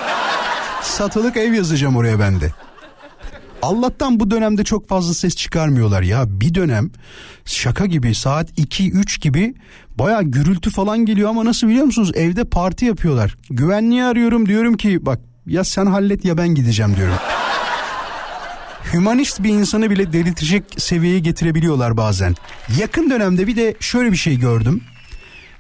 [0.83, 2.53] satılık ev yazacağım oraya ben de.
[3.65, 6.41] Allah'tan bu dönemde çok fazla ses çıkarmıyorlar ya.
[6.41, 6.91] Bir dönem
[7.45, 9.55] şaka gibi saat 2-3 gibi
[9.99, 12.13] baya gürültü falan geliyor ama nasıl biliyor musunuz?
[12.15, 13.37] Evde parti yapıyorlar.
[13.51, 17.15] Güvenliği arıyorum diyorum ki bak ya sen hallet ya ben gideceğim diyorum.
[18.93, 22.35] Hümanist bir insanı bile delirtecek seviyeye getirebiliyorlar bazen.
[22.81, 24.81] Yakın dönemde bir de şöyle bir şey gördüm.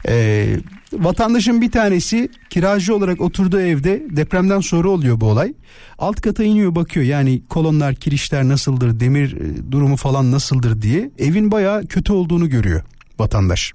[0.08, 0.56] Ee,
[0.98, 5.54] vatandaşın bir tanesi kiracı olarak oturduğu evde depremden sonra oluyor bu olay.
[5.98, 11.50] Alt kata iniyor bakıyor yani kolonlar kirişler nasıldır demir e, durumu falan nasıldır diye evin
[11.50, 12.82] bayağı kötü olduğunu görüyor
[13.18, 13.72] vatandaş.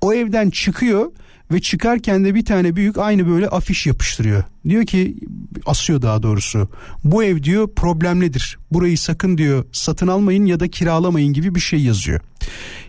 [0.00, 1.12] O evden çıkıyor
[1.52, 4.44] ve çıkarken de bir tane büyük aynı böyle afiş yapıştırıyor.
[4.64, 5.16] Diyor ki
[5.66, 6.68] asıyor daha doğrusu.
[7.04, 8.58] Bu ev diyor problemlidir.
[8.72, 12.20] Burayı sakın diyor satın almayın ya da kiralamayın gibi bir şey yazıyor.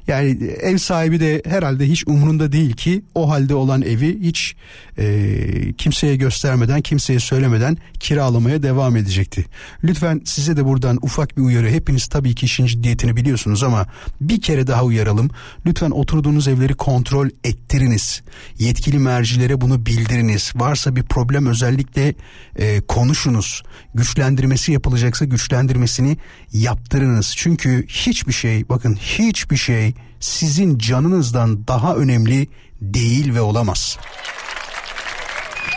[0.07, 4.55] Yani ev sahibi de herhalde hiç umurunda değil ki o halde olan evi hiç
[4.97, 9.45] e, kimseye göstermeden kimseye söylemeden kiralamaya devam edecekti.
[9.83, 13.85] Lütfen size de buradan ufak bir uyarı hepiniz tabii ki işin ciddiyetini biliyorsunuz ama
[14.21, 15.29] bir kere daha uyaralım.
[15.65, 18.21] Lütfen oturduğunuz evleri kontrol ettiriniz.
[18.59, 20.51] Yetkili mercilere bunu bildiriniz.
[20.55, 22.13] Varsa bir problem özellikle
[22.55, 23.63] e, konuşunuz.
[23.93, 26.17] Güçlendirmesi yapılacaksa güçlendirmesini
[26.53, 27.33] yaptırınız.
[27.37, 32.47] Çünkü hiçbir şey bakın hiçbir şey sizin canınızdan daha önemli
[32.81, 33.97] değil ve olamaz.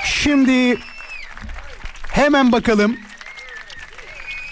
[0.05, 0.79] Şimdi
[2.09, 2.97] hemen bakalım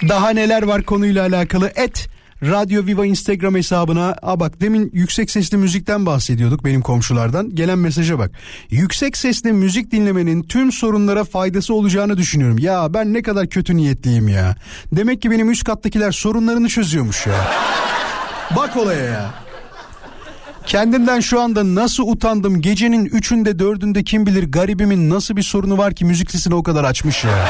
[0.08, 1.72] daha neler var konuyla alakalı.
[1.76, 2.08] Et
[2.42, 4.16] Radyo Viva Instagram hesabına.
[4.22, 7.54] A bak demin yüksek sesli müzikten bahsediyorduk benim komşulardan.
[7.54, 8.30] Gelen mesaja bak.
[8.70, 12.58] Yüksek sesli müzik dinlemenin tüm sorunlara faydası olacağını düşünüyorum.
[12.58, 14.56] Ya ben ne kadar kötü niyetliyim ya.
[14.92, 17.48] Demek ki benim üst kattakiler sorunlarını çözüyormuş ya.
[18.56, 19.34] Bak olaya ya.
[20.66, 25.94] Kendimden şu anda nasıl utandım gecenin üçünde dördünde kim bilir garibimin nasıl bir sorunu var
[25.94, 27.48] ki müzik sesini o kadar açmış ya.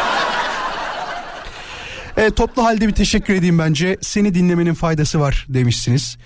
[2.21, 3.97] E, toplu halde bir teşekkür edeyim bence.
[4.01, 6.17] Seni dinlemenin faydası var demişsiniz.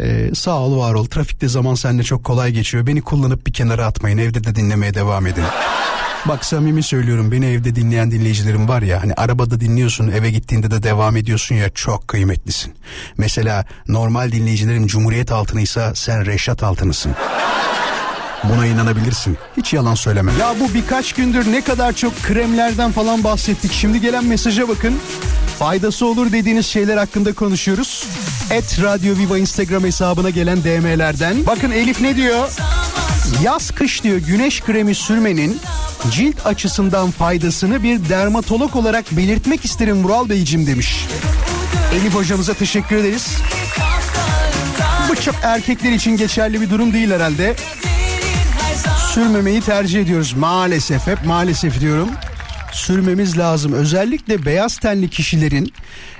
[0.00, 1.06] E, sağ ol var ol.
[1.06, 2.86] Trafikte zaman seninle çok kolay geçiyor.
[2.86, 4.18] Beni kullanıp bir kenara atmayın.
[4.18, 5.44] Evde de dinlemeye devam edin.
[6.28, 10.82] Bak samimi söylüyorum beni evde dinleyen dinleyicilerim var ya hani arabada dinliyorsun eve gittiğinde de
[10.82, 12.74] devam ediyorsun ya çok kıymetlisin.
[13.16, 17.12] Mesela normal dinleyicilerim Cumhuriyet altınıysa sen Reşat altınısın.
[18.54, 19.38] Buna inanabilirsin.
[19.56, 20.32] Hiç yalan söyleme.
[20.40, 23.72] Ya bu birkaç gündür ne kadar çok kremlerden falan bahsettik.
[23.72, 24.94] Şimdi gelen mesaja bakın.
[25.58, 28.06] Faydası olur dediğiniz şeyler hakkında konuşuyoruz.
[28.50, 31.46] Et Radyo Viva Instagram hesabına gelen DM'lerden.
[31.46, 32.48] Bakın Elif ne diyor?
[33.42, 35.60] Yaz kış diyor güneş kremi sürmenin
[36.10, 41.06] cilt açısından faydasını bir dermatolog olarak belirtmek isterim Vural Beyciğim demiş.
[41.94, 43.28] Elif hocamıza teşekkür ederiz.
[45.10, 47.56] Bu çok erkekler için geçerli bir durum değil herhalde.
[49.16, 52.08] Sürmemeyi tercih ediyoruz maalesef hep maalesef diyorum.
[52.72, 53.72] sürmemiz lazım.
[53.72, 55.72] Özellikle beyaz tenli kişilerin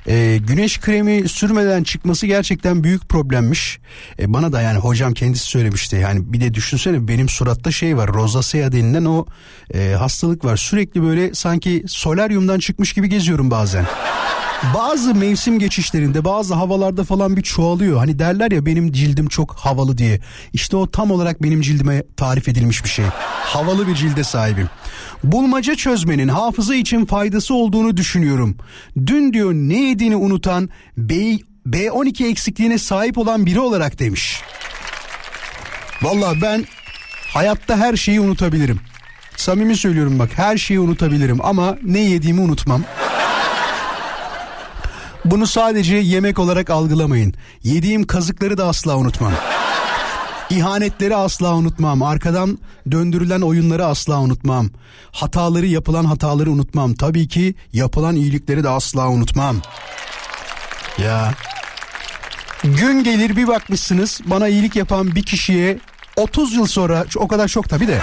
[0.07, 3.79] e, güneş kremi sürmeden çıkması gerçekten büyük problemmiş.
[4.19, 5.97] E, bana da yani hocam kendisi söylemişti.
[5.97, 8.09] Yani bir de düşünsene benim suratta şey var.
[8.15, 9.27] Rosacea denilen o
[9.75, 10.57] e, hastalık var.
[10.57, 13.87] Sürekli böyle sanki solaryumdan çıkmış gibi geziyorum bazen.
[14.75, 17.99] Bazı mevsim geçişlerinde bazı havalarda falan bir çoğalıyor.
[17.99, 20.21] Hani derler ya benim cildim çok havalı diye.
[20.53, 23.05] İşte o tam olarak benim cildime tarif edilmiş bir şey.
[23.45, 24.69] Havalı bir cilde sahibim.
[25.25, 28.57] Bulmaca çözmenin hafıza için faydası olduğunu düşünüyorum.
[29.07, 31.15] Dün diyor ne yediğini unutan B,
[31.69, 34.41] B12 eksikliğine sahip olan biri olarak demiş.
[36.03, 36.65] Vallahi ben
[37.35, 38.81] hayatta her şeyi unutabilirim.
[39.37, 42.83] Samimi söylüyorum bak her şeyi unutabilirim ama ne yediğimi unutmam.
[45.31, 47.35] Bunu sadece yemek olarak algılamayın.
[47.63, 49.33] Yediğim kazıkları da asla unutmam.
[50.51, 52.03] İhanetleri asla unutmam.
[52.03, 52.59] Arkadan
[52.91, 54.71] döndürülen oyunları asla unutmam.
[55.13, 56.95] Hataları yapılan hataları unutmam.
[56.95, 59.57] Tabii ki yapılan iyilikleri de asla unutmam.
[60.99, 61.35] Ya.
[62.65, 65.79] Gün gelir bir bakmışsınız bana iyilik yapan bir kişiye
[66.17, 68.01] 30 yıl sonra o kadar çok tabii de.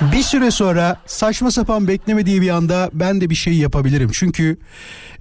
[0.00, 4.10] Bir süre sonra saçma sapan beklemediği bir anda ben de bir şey yapabilirim.
[4.12, 4.58] Çünkü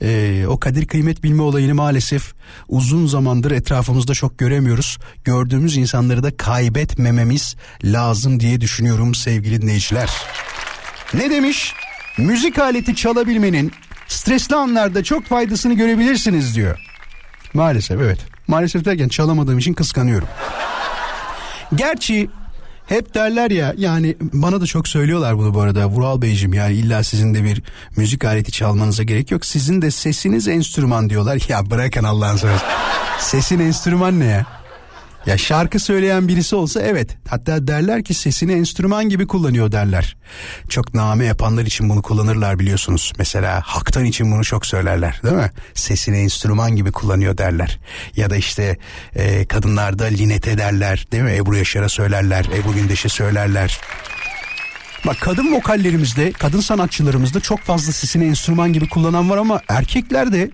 [0.01, 2.33] e, o kadir kıymet bilme olayını maalesef
[2.67, 4.97] uzun zamandır etrafımızda çok göremiyoruz.
[5.23, 10.09] Gördüğümüz insanları da kaybetmememiz lazım diye düşünüyorum sevgili dinleyiciler.
[11.13, 11.73] Ne demiş?
[12.17, 13.71] Müzik aleti çalabilmenin
[14.07, 16.79] stresli anlarda çok faydasını görebilirsiniz diyor.
[17.53, 18.19] Maalesef evet.
[18.47, 20.27] Maalesef derken çalamadığım için kıskanıyorum.
[21.75, 22.29] Gerçi
[22.85, 27.03] hep derler ya yani bana da çok söylüyorlar bunu bu arada Vural Beyciğim yani illa
[27.03, 27.61] sizin de bir
[27.97, 29.45] müzik aleti çalmanıza gerek yok.
[29.45, 31.39] Sizin de sesiniz enstrüman diyorlar.
[31.49, 32.67] Ya bırakın Allah'ın seversen.
[33.19, 34.62] Sesin enstrüman ne ya?
[35.25, 37.17] Ya şarkı söyleyen birisi olsa evet.
[37.29, 40.17] Hatta derler ki sesini enstrüman gibi kullanıyor derler.
[40.69, 43.13] Çok name yapanlar için bunu kullanırlar biliyorsunuz.
[43.17, 45.51] Mesela haktan için bunu çok söylerler değil mi?
[45.73, 47.79] Sesini enstrüman gibi kullanıyor derler.
[48.15, 48.77] Ya da işte
[49.15, 51.31] e, kadınlarda linete derler değil mi?
[51.35, 53.79] Ebru Yaşar'a söylerler, Ebru Gündeş'e söylerler.
[55.05, 60.51] Bak kadın vokallerimizde, kadın sanatçılarımızda çok fazla sesini enstrüman gibi kullanan var ama erkeklerde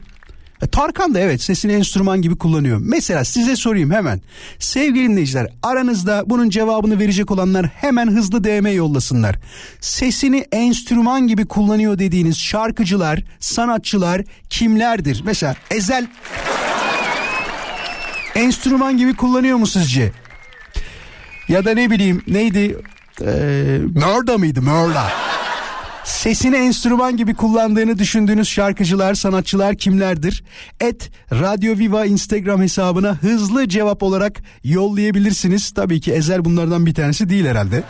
[0.68, 2.78] Tarkan da evet sesini enstrüman gibi kullanıyor.
[2.82, 4.22] Mesela size sorayım hemen.
[4.60, 9.36] Sevgili dinleyiciler aranızda bunun cevabını verecek olanlar hemen hızlı DM yollasınlar.
[9.82, 15.22] Sesini enstrüman gibi kullanıyor dediğiniz şarkıcılar, sanatçılar kimlerdir?
[15.26, 16.08] Mesela Ezel
[18.36, 20.12] enstrüman gibi kullanıyor mu sizce?
[21.48, 22.78] Ya da ne bileyim neydi?
[23.22, 24.62] Ee, Mörda mıydı?
[24.62, 25.29] Mörda.
[26.04, 30.44] Sesini enstrüman gibi kullandığını düşündüğünüz şarkıcılar, sanatçılar kimlerdir?
[30.80, 35.72] Et Radyo Viva Instagram hesabına hızlı cevap olarak yollayabilirsiniz.
[35.72, 37.84] Tabii ki Ezel bunlardan bir tanesi değil herhalde.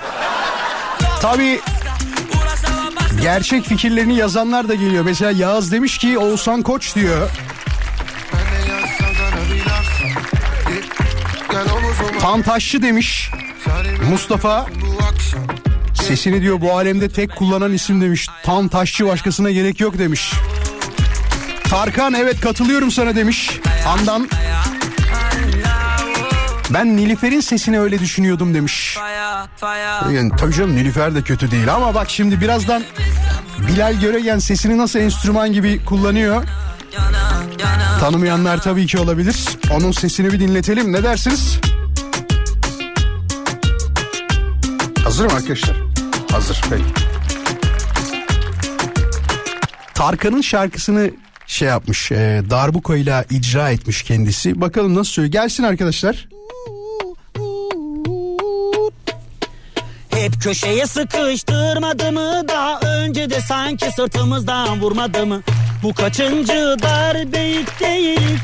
[1.22, 1.60] Tabii
[3.22, 5.04] gerçek fikirlerini yazanlar da geliyor.
[5.04, 7.30] Mesela Yağız demiş ki Oğuzhan Koç diyor.
[12.19, 13.32] Tantaşçı demiş.
[14.10, 14.65] Mustafa
[16.10, 18.28] Sesini diyor bu alemde tek kullanan isim demiş.
[18.43, 20.34] Tam taşçı başkasına gerek yok demiş.
[21.63, 23.60] Tarkan evet katılıyorum sana demiş.
[23.88, 24.30] Andan.
[26.69, 28.98] Ben Nilüfer'in sesini öyle düşünüyordum demiş.
[30.13, 32.84] Yani, tabii canım Nilüfer de kötü değil ama bak şimdi birazdan
[33.67, 36.43] Bilal Göregen sesini nasıl enstrüman gibi kullanıyor.
[38.00, 39.45] Tanımayanlar tabii ki olabilir.
[39.72, 41.60] Onun sesini bir dinletelim ne dersiniz?
[45.04, 45.88] Hazır mı arkadaşlar?
[46.50, 46.84] Hazır peki.
[49.94, 51.12] Tarkan'ın şarkısını
[51.48, 54.62] şey yapmış e, darbukayla icra etmiş kendisi.
[54.62, 55.32] Bakalım nasıl söylüyor.
[55.32, 56.28] Gelsin arkadaşlar.
[60.10, 65.42] Hep köşeye sıkıştırmadı mı daha önce de sanki sırtımızdan vurmadı mı?
[65.84, 67.66] Bu kaçıncı darbe değil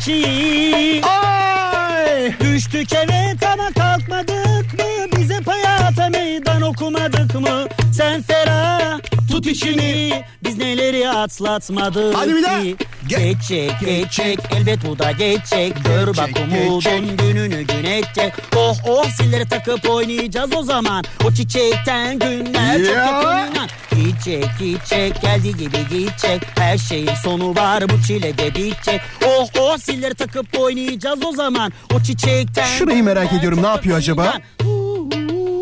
[0.06, 1.02] ki?
[1.06, 2.40] Ay!
[2.40, 5.20] Düştük evet ama kalkmadık mı?
[5.20, 7.68] Bize hayata meydan okumadık mı?
[7.98, 9.00] Sen ferah
[9.32, 12.62] tut içini Biz neleri atlatmadık Hadi bir daha.
[12.62, 12.76] ki?
[13.10, 17.20] Ge- Geçecek geçecek elbet bu da geçecek Gör bak Geçecek, umudun geçecek.
[17.20, 23.06] gününü gün edecek Oh oh silleri takıp oynayacağız o zaman O çiçekten günler çok Ya.
[23.06, 29.02] yakın inan Gidecek gidecek geldi gibi gidecek Her şeyin sonu var bu çile de bitecek
[29.26, 33.76] Oh oh silleri takıp oynayacağız o zaman O çiçekten Şurayı merak günler ediyorum, ne çok
[33.76, 34.24] yapıyor yakın acaba?
[34.24, 34.42] inan.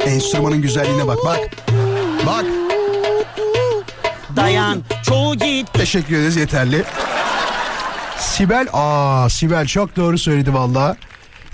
[0.06, 1.40] Enstrümanın güzelliğine bak bak.
[2.26, 2.46] Bak
[4.36, 6.84] Dayan çoğu git teşekkür ederiz yeterli.
[8.18, 10.98] Sibel aa Sibel çok doğru söyledi valla.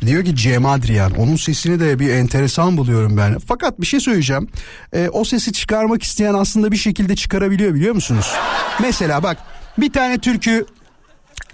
[0.06, 1.12] Diyor ki Cem Adrian.
[1.16, 3.38] Onun sesini de bir enteresan buluyorum ben.
[3.48, 4.50] Fakat bir şey söyleyeceğim.
[4.94, 8.34] Ee, o sesi çıkarmak isteyen aslında bir şekilde çıkarabiliyor biliyor musunuz?
[8.82, 9.38] Mesela bak
[9.78, 10.66] bir tane türkü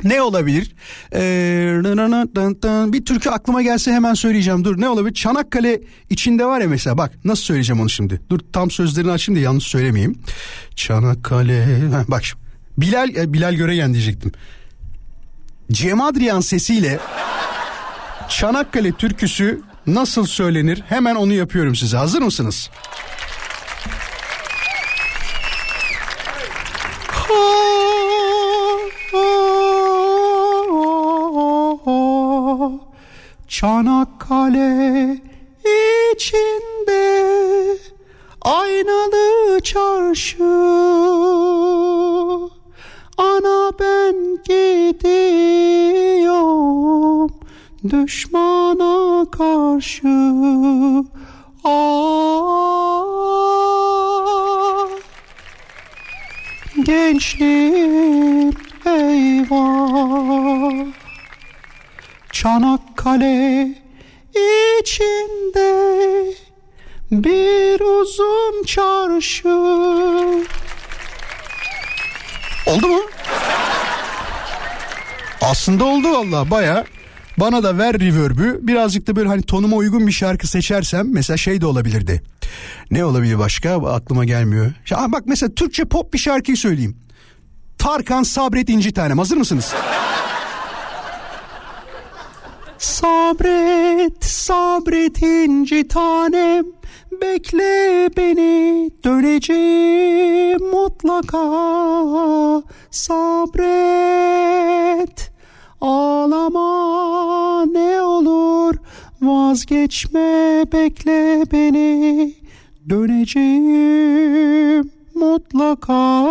[0.03, 0.75] ne olabilir?
[1.13, 4.63] Ee, bir türkü aklıma gelse hemen söyleyeceğim.
[4.63, 5.13] Dur ne olabilir?
[5.13, 8.21] Çanakkale içinde var ya mesela bak nasıl söyleyeceğim onu şimdi.
[8.29, 10.19] Dur tam sözlerini açayım da yanlış söylemeyeyim.
[10.75, 12.23] Çanakkale Heh, bak.
[12.77, 14.31] Bilal e, Bilal Göregen diyecektim.
[15.71, 16.99] Cem Adrian sesiyle
[18.29, 20.83] Çanakkale türküsü nasıl söylenir?
[20.89, 21.97] Hemen onu yapıyorum size.
[21.97, 22.69] Hazır mısınız?
[33.55, 35.17] Çanakkale
[36.13, 37.03] içinde
[38.41, 40.43] aynalı çarşı.
[43.17, 44.15] Ana ben
[44.47, 45.39] gidiyorum
[47.89, 50.07] düşmana karşı.
[51.63, 52.05] Ah.
[56.85, 58.53] Gençliğim
[58.85, 60.25] eyvah
[62.35, 63.67] Çanakkale
[64.81, 65.71] içinde
[67.11, 69.49] bir uzun çarşı.
[72.67, 73.01] Oldu mu?
[75.41, 76.85] Aslında oldu valla baya.
[77.37, 81.61] Bana da ver reverb'ü birazcık da böyle hani tonuma uygun bir şarkı seçersem mesela şey
[81.61, 82.23] de olabilirdi.
[82.91, 84.73] Ne olabilir başka aklıma gelmiyor.
[84.89, 86.97] Ya bak mesela Türkçe pop bir şarkıyı söyleyeyim.
[87.77, 89.73] Tarkan Sabret İnci Tanem hazır mısınız?
[92.85, 96.65] Sabret, sabret inci tanem,
[97.21, 101.43] bekle beni döneceğim mutlaka.
[102.91, 103.71] Sabret,
[105.81, 108.75] ağlama ne olur,
[109.21, 112.33] vazgeçme bekle beni
[112.89, 116.25] döneceğim mutlaka.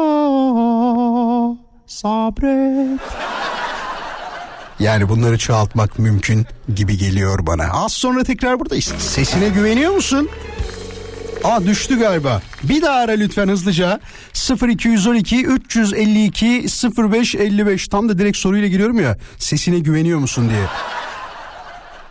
[1.86, 3.00] Sabret.
[4.78, 7.64] Yani bunları çoğaltmak mümkün gibi geliyor bana.
[7.72, 8.92] Az sonra tekrar buradayız.
[8.98, 10.28] Sesine güveniyor musun?
[11.44, 12.42] Aa düştü galiba.
[12.62, 14.00] Bir daha ara lütfen hızlıca.
[14.68, 16.66] 0212 352
[16.98, 19.18] 0555 tam da direkt soruyla giriyorum ya.
[19.38, 20.64] Sesine güveniyor musun diye.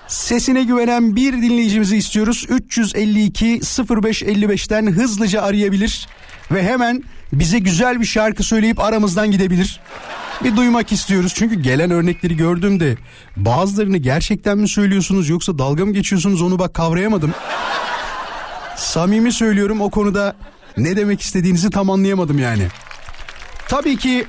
[0.07, 2.45] Sesine güvenen bir dinleyicimizi istiyoruz.
[2.49, 6.07] 352 0555'ten hızlıca arayabilir
[6.51, 7.03] ve hemen
[7.39, 9.79] bize güzel bir şarkı söyleyip aramızdan gidebilir.
[10.43, 12.97] Bir duymak istiyoruz çünkü gelen örnekleri gördüğümde
[13.37, 17.33] bazılarını gerçekten mi söylüyorsunuz yoksa dalga mı geçiyorsunuz onu bak kavrayamadım.
[18.77, 20.35] Samimi söylüyorum o konuda
[20.77, 22.67] ne demek istediğinizi tam anlayamadım yani.
[23.67, 24.25] Tabii ki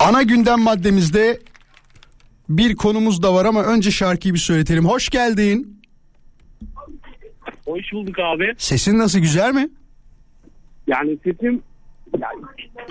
[0.00, 1.40] ana gündem maddemizde
[2.48, 4.84] bir konumuz da var ama önce şarkıyı bir söyletelim.
[4.84, 5.81] Hoş geldin.
[7.66, 8.54] Hoş bulduk abi.
[8.58, 9.68] Sesin nasıl güzel mi?
[10.86, 11.62] Yani sesim
[12.20, 12.42] yani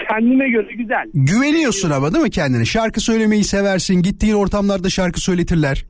[0.10, 1.10] kendime göre güzel.
[1.14, 2.66] Güveniyorsun ama değil mi kendine?
[2.66, 4.02] Şarkı söylemeyi seversin.
[4.02, 5.86] Gittiğin ortamlarda şarkı söyletirler.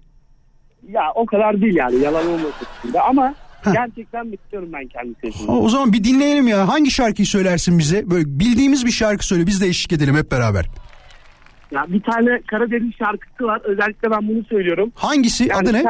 [0.89, 3.35] Ya o kadar değil yani yalan olmasın şimdi ama
[3.73, 5.51] gerçekten istiyorum ben kendi sesimi.
[5.51, 6.67] O zaman bir dinleyelim ya.
[6.67, 8.09] Hangi şarkıyı söylersin bize?
[8.09, 9.47] Böyle bildiğimiz bir şarkı söyle.
[9.47, 10.65] Biz de eşlik edelim hep beraber.
[11.71, 13.61] Ya bir tane Karadeniz şarkısı var.
[13.63, 14.91] Özellikle ben bunu söylüyorum.
[14.95, 15.47] Hangisi?
[15.49, 15.83] Yani Adı ne?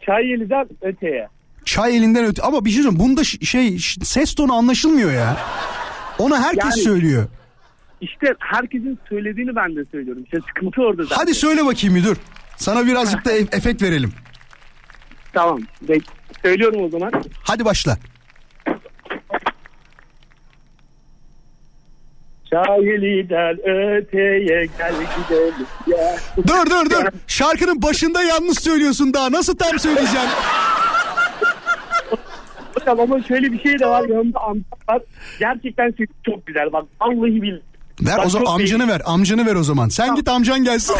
[0.00, 1.28] Çay Yeli'den öteye.
[1.66, 2.42] Çay elinden öte.
[2.42, 3.04] Ama bir şey söyleyeyim.
[3.08, 5.36] Bunda şey ses tonu anlaşılmıyor ya.
[6.18, 7.26] Onu herkes Yani- söylüyor.
[8.00, 10.22] İşte herkesin söylediğini ben de söylüyorum.
[10.24, 11.16] İşte sıkıntı orada zaten.
[11.16, 12.16] Hadi söyle bakayım dur.
[12.56, 14.12] Sana birazcık da e- efekt verelim.
[15.32, 15.60] Tamam.
[15.88, 16.06] Bek-
[16.42, 17.12] söylüyorum o zaman.
[17.44, 17.98] Hadi başla.
[22.50, 23.58] Çay Yeli'den
[23.96, 26.16] öteye gel gidelim ya.
[26.36, 27.04] Dur dur dur.
[27.26, 29.32] Şarkının başında yanlış söylüyorsun daha.
[29.32, 30.28] Nasıl tam söyleyeceğim?
[32.80, 35.02] Hocam ama şöyle bir şey de var yanımda amcam var.
[35.38, 36.72] Gerçekten sesi çok güzel.
[36.72, 37.56] Bak vallahi bil.
[38.00, 39.02] Ver Bak, o zaman amcanı ver.
[39.04, 39.88] Amcanı ver o zaman.
[39.88, 40.96] Sen git amcan gelsin.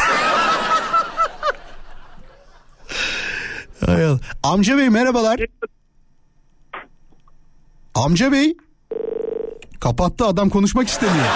[3.86, 4.18] Hay Allah.
[4.42, 5.40] Amca bey merhabalar.
[7.94, 8.56] Amca bey.
[9.80, 11.26] Kapattı adam konuşmak istemiyor.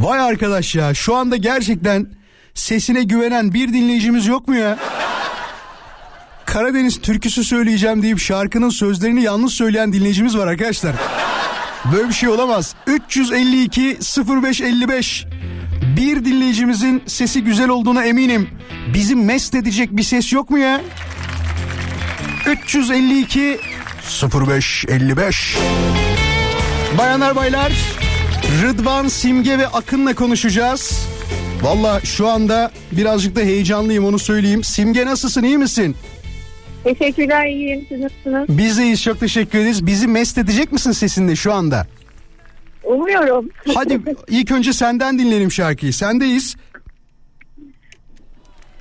[0.00, 2.06] Vay arkadaş ya şu anda gerçekten
[2.54, 4.78] sesine güvenen bir dinleyicimiz yok mu ya?
[6.54, 10.94] Karadeniz türküsü söyleyeceğim deyip şarkının sözlerini yanlış söyleyen dinleyicimiz var arkadaşlar.
[11.92, 12.74] Böyle bir şey olamaz.
[12.86, 13.98] 352
[14.44, 15.26] 0555
[15.96, 18.48] bir dinleyicimizin sesi güzel olduğuna eminim.
[18.94, 20.80] Bizi mest edecek bir ses yok mu ya?
[22.46, 23.58] 352
[24.22, 25.56] 0555
[26.98, 27.72] Bayanlar baylar
[28.62, 31.06] Rıdvan, Simge ve Akın'la konuşacağız.
[31.62, 34.64] Valla şu anda birazcık da heyecanlıyım onu söyleyeyim.
[34.64, 35.96] Simge nasılsın iyi misin?
[36.84, 37.86] Teşekkürler iyiyim.
[37.88, 38.48] Siz nasılsınız?
[38.48, 39.86] Biz de iyiyiz çok teşekkür ederiz.
[39.86, 41.86] Bizi mest edecek misin sesinle şu anda?
[42.84, 43.48] Umuyorum.
[43.74, 45.92] Hadi ilk önce senden dinleyelim şarkıyı.
[45.92, 46.56] Sendeyiz.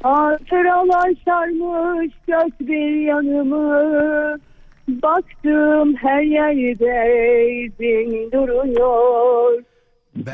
[0.04, 4.40] Hatıralar sarmış dört bir yanımı
[4.88, 9.64] Baktım her yerde izin duruyor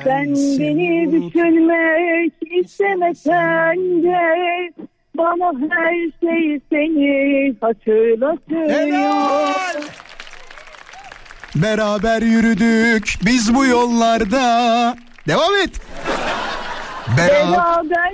[0.04, 0.28] Sen
[0.60, 4.72] beni düşünmek istemesen de
[5.20, 9.84] Bana her şey seni hatırlatıyor
[11.56, 14.96] Beraber yürüdük biz bu yollarda.
[15.28, 15.82] Devam et.
[17.18, 17.52] Beraber.
[17.52, 18.14] Beraber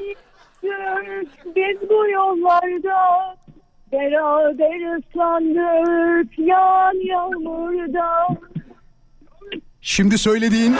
[0.63, 3.35] yürüdük biz bu yollarda
[3.91, 8.27] Beraber ıslandık yağan yağmurda
[9.81, 10.75] Şimdi söylediğin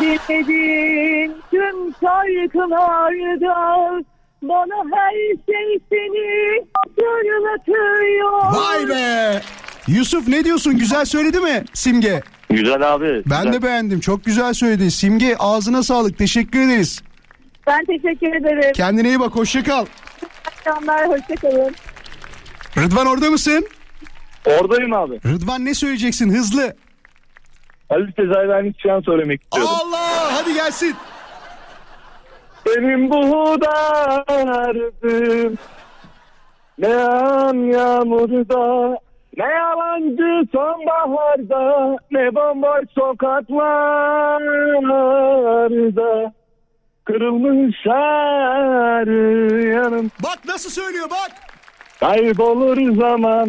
[0.00, 3.56] Dinlediğin tüm şarkılarda
[4.42, 5.12] Bana her
[5.46, 6.60] şey seni
[6.96, 9.40] hatırlatıyor Vay be.
[9.88, 10.78] Yusuf ne diyorsun?
[10.78, 12.22] Güzel söyledi mi Simge?
[12.50, 13.22] Güzel abi.
[13.26, 14.00] Ben de beğendim.
[14.00, 14.90] Çok güzel söyledi.
[14.90, 16.18] Simge ağzına sağlık.
[16.18, 17.02] Teşekkür ederiz.
[17.66, 18.72] Ben teşekkür ederim.
[18.74, 19.36] Kendine iyi bak.
[19.36, 19.86] Hoşça kal.
[20.46, 21.74] Akşamlar hoşçakalın.
[22.76, 23.66] Rıdvan orada mısın?
[24.46, 25.20] Oradayım abi.
[25.24, 26.30] Rıdvan ne söyleyeceksin?
[26.30, 26.76] Hızlı.
[27.88, 29.72] Halil Sezai'den hiç şey söylemek istiyorum.
[29.74, 30.94] Allah hadi gelsin.
[32.66, 35.58] Benim bu derdim
[36.78, 38.98] Ne an yağmurda
[39.36, 43.56] Ne yalancı sonbaharda Ne bomboş sokaklarda
[47.04, 49.06] Kırılmış her
[49.72, 51.30] yanım Bak nasıl söylüyor bak.
[52.00, 53.46] Kaybolur zaman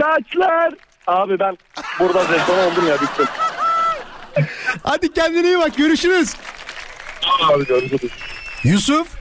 [0.00, 0.74] saçlar
[1.06, 1.56] Abi ben
[2.00, 3.26] burada reklam oldum ya bittim.
[4.82, 5.76] Hadi kendine iyi bak.
[5.76, 6.36] Görüşürüz.
[7.52, 8.12] Abi görüşürüz.
[8.64, 9.18] Yusuf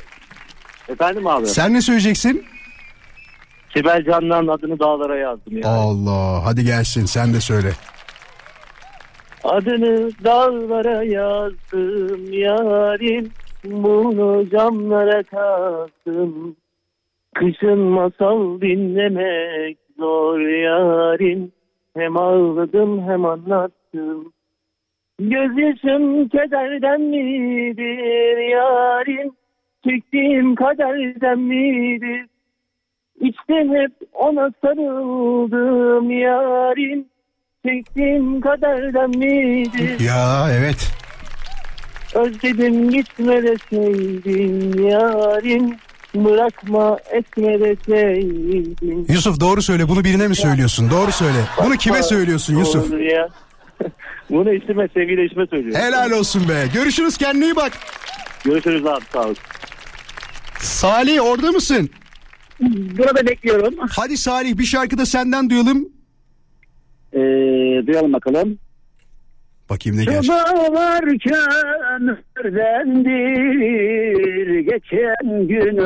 [0.89, 1.45] Efendim abi.
[1.45, 2.45] sen ne söyleyeceksin?
[3.73, 5.69] Sibel Can'dan adını dağlara yazdım ya.
[5.69, 7.71] Allah hadi gelsin sen de söyle.
[9.43, 13.31] Adını dağlara yazdım yarim
[13.65, 16.55] Bunu camlara taktım
[17.35, 21.51] Kışın masal dinlemek zor yarim
[21.97, 24.33] Hem ağladım hem anlattım
[25.29, 29.31] Gözyaşım kederden midir yarim
[29.83, 32.25] Çektiğim kaderden midir
[33.21, 37.05] İşte hep ona sarıldım yarim
[37.65, 40.91] Çektiğim kaderden midir Ya evet.
[42.15, 45.75] Özledim gitme deseydin yarim
[46.15, 50.89] Bırakma etme deseydin Yusuf doğru söyle bunu birine mi söylüyorsun?
[50.91, 51.37] Doğru söyle.
[51.65, 52.91] Bunu kime söylüyorsun Yusuf?
[52.91, 53.27] Olur ya.
[54.31, 55.81] Bunu eşime sevgili eşime söylüyorum.
[55.81, 56.65] Helal olsun be.
[56.73, 57.71] Görüşürüz kendine iyi bak.
[58.45, 59.33] Görüşürüz abi sağ ol.
[60.59, 61.89] Salih orada mısın?
[62.97, 63.73] Burada bekliyorum.
[63.89, 65.89] Hadi Salih bir şarkı da senden duyalım.
[67.13, 67.17] Ee,
[67.87, 68.57] duyalım bakalım.
[69.69, 70.23] Bakayım ne gelecek.
[70.25, 71.37] Çabalarken
[72.43, 75.77] ömürdendir, geçen gün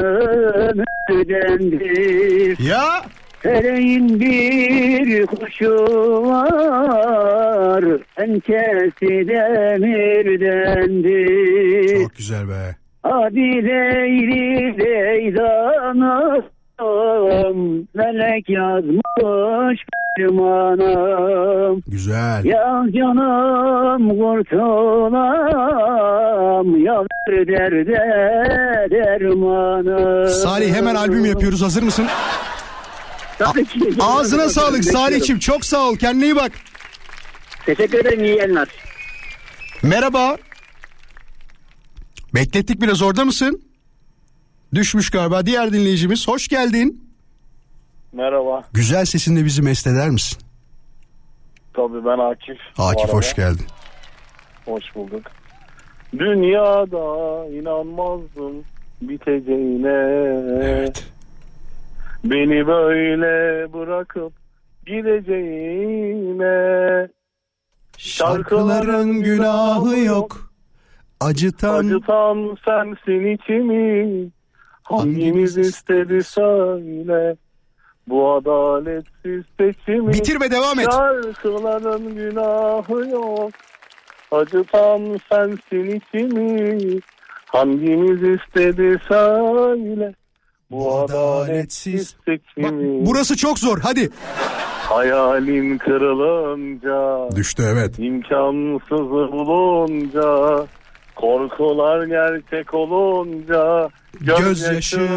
[1.15, 2.59] ömürdendir.
[2.69, 3.05] Ya
[3.45, 5.75] Feleğin bir kuşu
[6.25, 7.83] var,
[8.17, 10.83] enkesi demirdendir.
[12.03, 12.75] çok güzel be.
[13.03, 16.43] Hadi Leyli Leylanım,
[17.93, 19.85] melek yazmış
[20.29, 21.81] anam.
[21.87, 22.45] Güzel.
[22.45, 25.15] Ya canım kurtulam
[26.85, 27.03] ya
[27.47, 27.93] derde
[28.91, 30.27] dermanım.
[30.27, 32.05] Salih hemen albüm yapıyoruz hazır mısın?
[33.39, 33.79] Tabii ki.
[33.99, 36.51] Ağzına sağlık Salih'cim çok sağ ol kendine iyi bak.
[37.65, 38.69] Teşekkür ederim iyi yayınlar.
[39.83, 40.37] Merhaba.
[42.35, 43.61] Beklettik biraz orada mısın?
[44.73, 46.27] Düşmüş galiba diğer dinleyicimiz.
[46.27, 47.09] Hoş geldin.
[48.13, 48.63] Merhaba.
[48.73, 50.37] Güzel sesinle bizi mest eder misin?
[51.73, 52.57] Tabii ben Akif.
[52.77, 53.65] Akif hoş geldin.
[54.65, 55.21] Hoş bulduk.
[56.19, 58.63] Dünyada inanmazdım
[59.01, 59.87] biteceğine.
[60.63, 61.03] Evet.
[62.25, 64.33] Beni böyle bırakıp
[64.85, 66.45] gideceğine.
[67.97, 70.51] Şarkıların günahı yok.
[71.21, 74.29] Acıtan Acıtan sensin içimi.
[74.83, 77.35] Hangimiz istedi söyle.
[78.07, 80.13] Bu adaletsiz seçimi.
[80.13, 80.87] Bitirme devam et.
[80.91, 83.51] Şarkıların günahı yok.
[84.31, 86.99] Acıtan sensin içimi.
[87.45, 90.13] Hangimiz istedi söyle.
[90.75, 93.05] Bu adaletsiz Bak seçimi.
[93.05, 94.09] burası çok zor hadi.
[94.89, 97.99] Hayalin kırılınca, Düştü evet.
[97.99, 100.65] imkansızı bulunca,
[101.15, 103.89] korkular gerçek olunca,
[104.21, 105.07] gözyaşım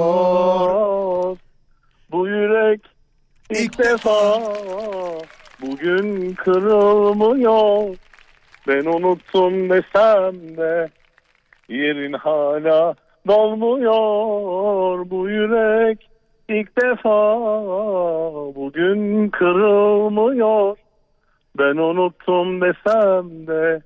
[0.00, 1.36] kurumuyor.
[2.12, 2.80] Bu yürek
[3.50, 4.40] ilk İlk defa
[5.62, 7.96] bugün kırılmıyor.
[8.68, 10.88] Ben unuttum desem de
[11.70, 12.94] yerin hala
[13.28, 15.10] dolmuyor.
[15.10, 16.08] Bu yürek
[16.48, 17.36] ilk defa
[18.54, 20.76] bugün kırılmıyor.
[21.58, 23.82] Ben unuttum desem de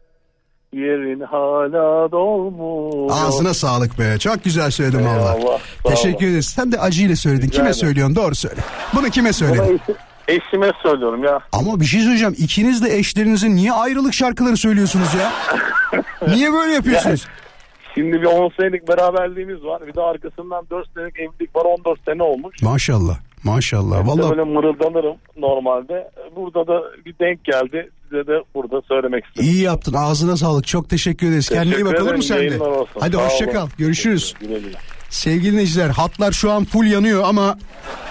[0.72, 3.10] yerin hala dolmuyor.
[3.10, 4.18] Ağzına sağlık be.
[4.18, 5.34] Çok güzel söyledin valla.
[5.36, 6.46] Eyvallah, sağ Teşekkür ederiz.
[6.46, 7.48] Sen de acıyla söyledin.
[7.48, 7.74] Kime ederim.
[7.74, 8.16] söylüyorsun?
[8.16, 8.60] Doğru söyle.
[8.96, 9.80] Bunu kime söyledin?
[9.88, 9.96] eşi-
[10.28, 11.40] eşime söylüyorum ya.
[11.52, 12.34] Ama bir şey söyleyeceğim.
[12.38, 15.32] İkiniz de eşlerinizin niye ayrılık şarkıları söylüyorsunuz ya?
[16.28, 17.26] niye böyle yapıyorsunuz?
[17.94, 19.86] Şimdi bir 10 senelik beraberliğimiz var.
[19.86, 22.62] Bir de arkasından 4 senelik evlilik var 14 sene olmuş.
[22.62, 23.18] Maşallah.
[23.44, 23.98] Maşallah.
[24.00, 26.10] Ben de Valla böyle mırıldanırım normalde.
[26.36, 27.90] Burada da bir denk geldi.
[28.02, 29.48] Size de burada söylemek istedim.
[29.48, 29.94] iyi yaptın.
[29.96, 30.66] Ağzına sağlık.
[30.66, 31.48] Çok teşekkür ederiz.
[31.48, 32.58] Kendine iyi Teşekkür bakalım mı sen de?
[33.00, 33.68] Hadi hoşça kal.
[33.78, 34.34] Görüşürüz.
[34.40, 34.76] Güle güle.
[35.14, 37.58] Sevgili dinleyiciler hatlar şu an full yanıyor ama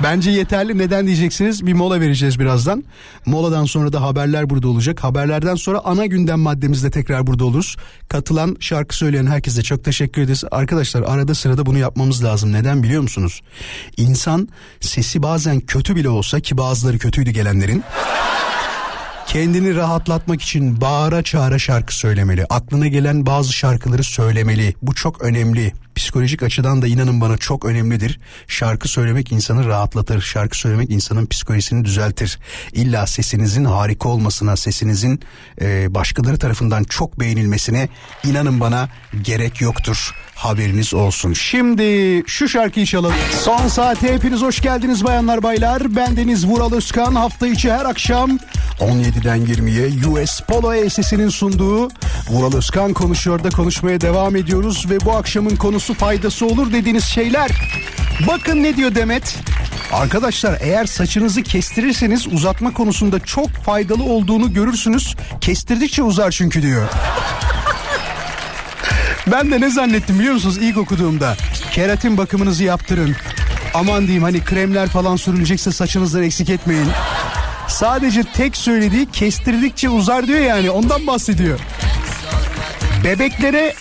[0.03, 0.77] bence yeterli.
[0.77, 1.65] Neden diyeceksiniz?
[1.65, 2.83] Bir mola vereceğiz birazdan.
[3.25, 5.03] Moladan sonra da haberler burada olacak.
[5.03, 7.75] Haberlerden sonra ana gündem maddemizde tekrar burada oluruz.
[8.09, 10.43] Katılan şarkı söyleyen herkese çok teşekkür ederiz.
[10.51, 12.53] Arkadaşlar arada sırada bunu yapmamız lazım.
[12.53, 13.41] Neden biliyor musunuz?
[13.97, 14.47] İnsan
[14.79, 17.83] sesi bazen kötü bile olsa ki bazıları kötüydü gelenlerin
[19.27, 22.45] kendini rahatlatmak için bağıra çağıra şarkı söylemeli.
[22.49, 24.75] Aklına gelen bazı şarkıları söylemeli.
[24.81, 25.73] Bu çok önemli.
[25.95, 28.19] Psikolojik açıdan da inanın bana çok önemlidir.
[28.47, 30.21] Şarkı söylemek insanı rahatlatır.
[30.21, 32.39] Şarkı söylemek insanın psikolojisini düzeltir.
[32.73, 35.19] İlla sesinizin harika olmasına, sesinizin
[35.61, 37.89] e, başkaları tarafından çok beğenilmesine
[38.23, 38.89] inanın bana
[39.23, 40.13] gerek yoktur.
[40.35, 41.33] Haberiniz olsun.
[41.33, 43.15] Şimdi şu şarkıyı çalalım.
[43.41, 45.95] Son saate hepiniz hoş geldiniz bayanlar baylar.
[45.95, 48.39] Bendeniz Vural Özkan hafta içi her akşam
[48.79, 51.87] 17'den 20'ye US Polo ESS'inin sunduğu
[52.29, 57.51] Vural Özkan konuşuyor da konuşmaya devam ediyoruz ve bu akşamın konusu faydası olur dediğiniz şeyler.
[58.27, 59.37] Bakın ne diyor Demet?
[59.93, 65.15] Arkadaşlar eğer saçınızı kestirirseniz uzatma konusunda çok faydalı olduğunu görürsünüz.
[65.41, 66.87] Kestirdikçe uzar çünkü diyor.
[69.31, 71.35] Ben de ne zannettim biliyor musunuz ilk okuduğumda?
[71.71, 73.15] Keratin bakımınızı yaptırın.
[73.73, 76.87] Aman diyeyim hani kremler falan sürülecekse saçınızdan eksik etmeyin.
[77.67, 81.59] Sadece tek söylediği kestirdikçe uzar diyor yani ondan bahsediyor.
[83.03, 83.73] Bebeklere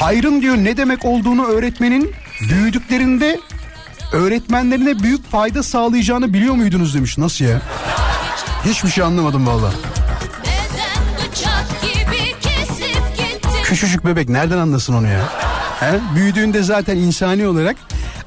[0.00, 2.12] hayrın diyor ne demek olduğunu öğretmenin
[2.50, 3.40] büyüdüklerinde
[4.12, 7.18] öğretmenlerine büyük fayda sağlayacağını biliyor muydunuz demiş.
[7.18, 7.60] Nasıl ya?
[8.64, 9.72] Hiçbir şey anlamadım valla.
[13.64, 15.20] Küçücük bebek nereden anlasın onu ya?
[15.80, 16.00] He?
[16.14, 17.76] Büyüdüğünde zaten insani olarak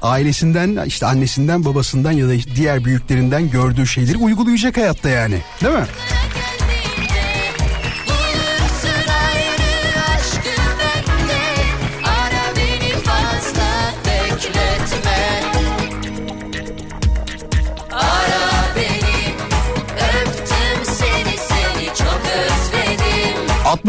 [0.02, 5.38] ailesinden işte annesinden babasından ya da diğer büyüklerinden gördüğü şeyleri uygulayacak hayatta yani.
[5.64, 5.84] Değil mi?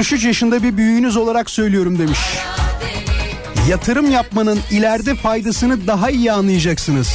[0.02, 2.20] 63 yaşında bir büyüğünüz olarak söylüyorum demiş.
[3.70, 7.10] Yatırım yapmanın ileride faydasını daha iyi anlayacaksınız.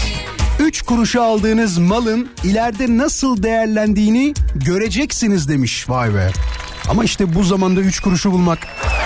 [0.60, 5.88] 3 kuruşa aldığınız malın ileride nasıl değerlendiğini göreceksiniz demiş.
[5.88, 6.30] Vay be.
[6.90, 8.58] Ama işte bu zamanda 3 kuruşu bulmak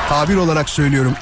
[0.08, 1.14] tabir olarak söylüyorum.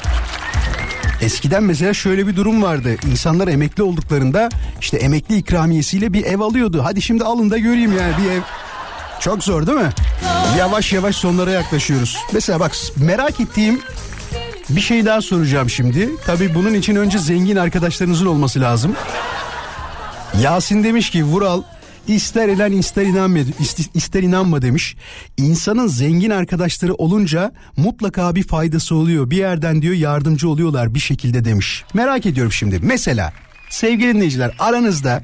[1.23, 2.97] Eskiden mesela şöyle bir durum vardı.
[3.11, 4.49] İnsanlar emekli olduklarında
[4.81, 6.81] işte emekli ikramiyesiyle bir ev alıyordu.
[6.85, 8.41] Hadi şimdi alın da göreyim yani bir ev.
[9.21, 9.91] Çok zor değil mi?
[10.59, 12.17] Yavaş yavaş sonlara yaklaşıyoruz.
[12.33, 13.81] Mesela bak merak ettiğim
[14.69, 16.09] bir şey daha soracağım şimdi.
[16.27, 18.95] Tabii bunun için önce zengin arkadaşlarınızın olması lazım.
[20.43, 21.63] Yasin demiş ki Vural
[22.09, 24.97] ister inan ister inanma, ist- ister inanma demiş.
[25.37, 29.31] İnsanın zengin arkadaşları olunca mutlaka bir faydası oluyor.
[29.31, 31.85] Bir yerden diyor yardımcı oluyorlar bir şekilde demiş.
[31.95, 32.79] Merak ediyorum şimdi.
[32.83, 33.33] Mesela
[33.71, 35.23] sevgili dinleyiciler aranızda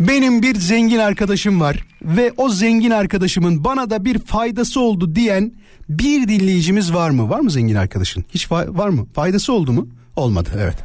[0.00, 5.52] benim bir zengin arkadaşım var ve o zengin arkadaşımın bana da bir faydası oldu diyen
[5.88, 7.30] bir dinleyicimiz var mı?
[7.30, 8.24] Var mı zengin arkadaşın?
[8.34, 9.06] Hiç var mı?
[9.14, 9.88] Faydası oldu mu?
[10.16, 10.76] Olmadı evet.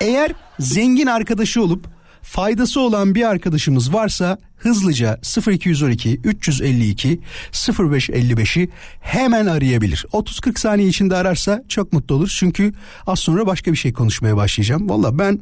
[0.00, 1.86] Eğer zengin arkadaşı olup
[2.28, 5.20] faydası olan bir arkadaşımız varsa hızlıca
[5.50, 7.20] 0212 352
[7.52, 8.68] 0555'i
[9.00, 10.06] hemen arayabilir.
[10.12, 12.36] 30-40 saniye içinde ararsa çok mutlu olur.
[12.38, 12.72] Çünkü
[13.06, 14.88] az sonra başka bir şey konuşmaya başlayacağım.
[14.88, 15.40] Valla ben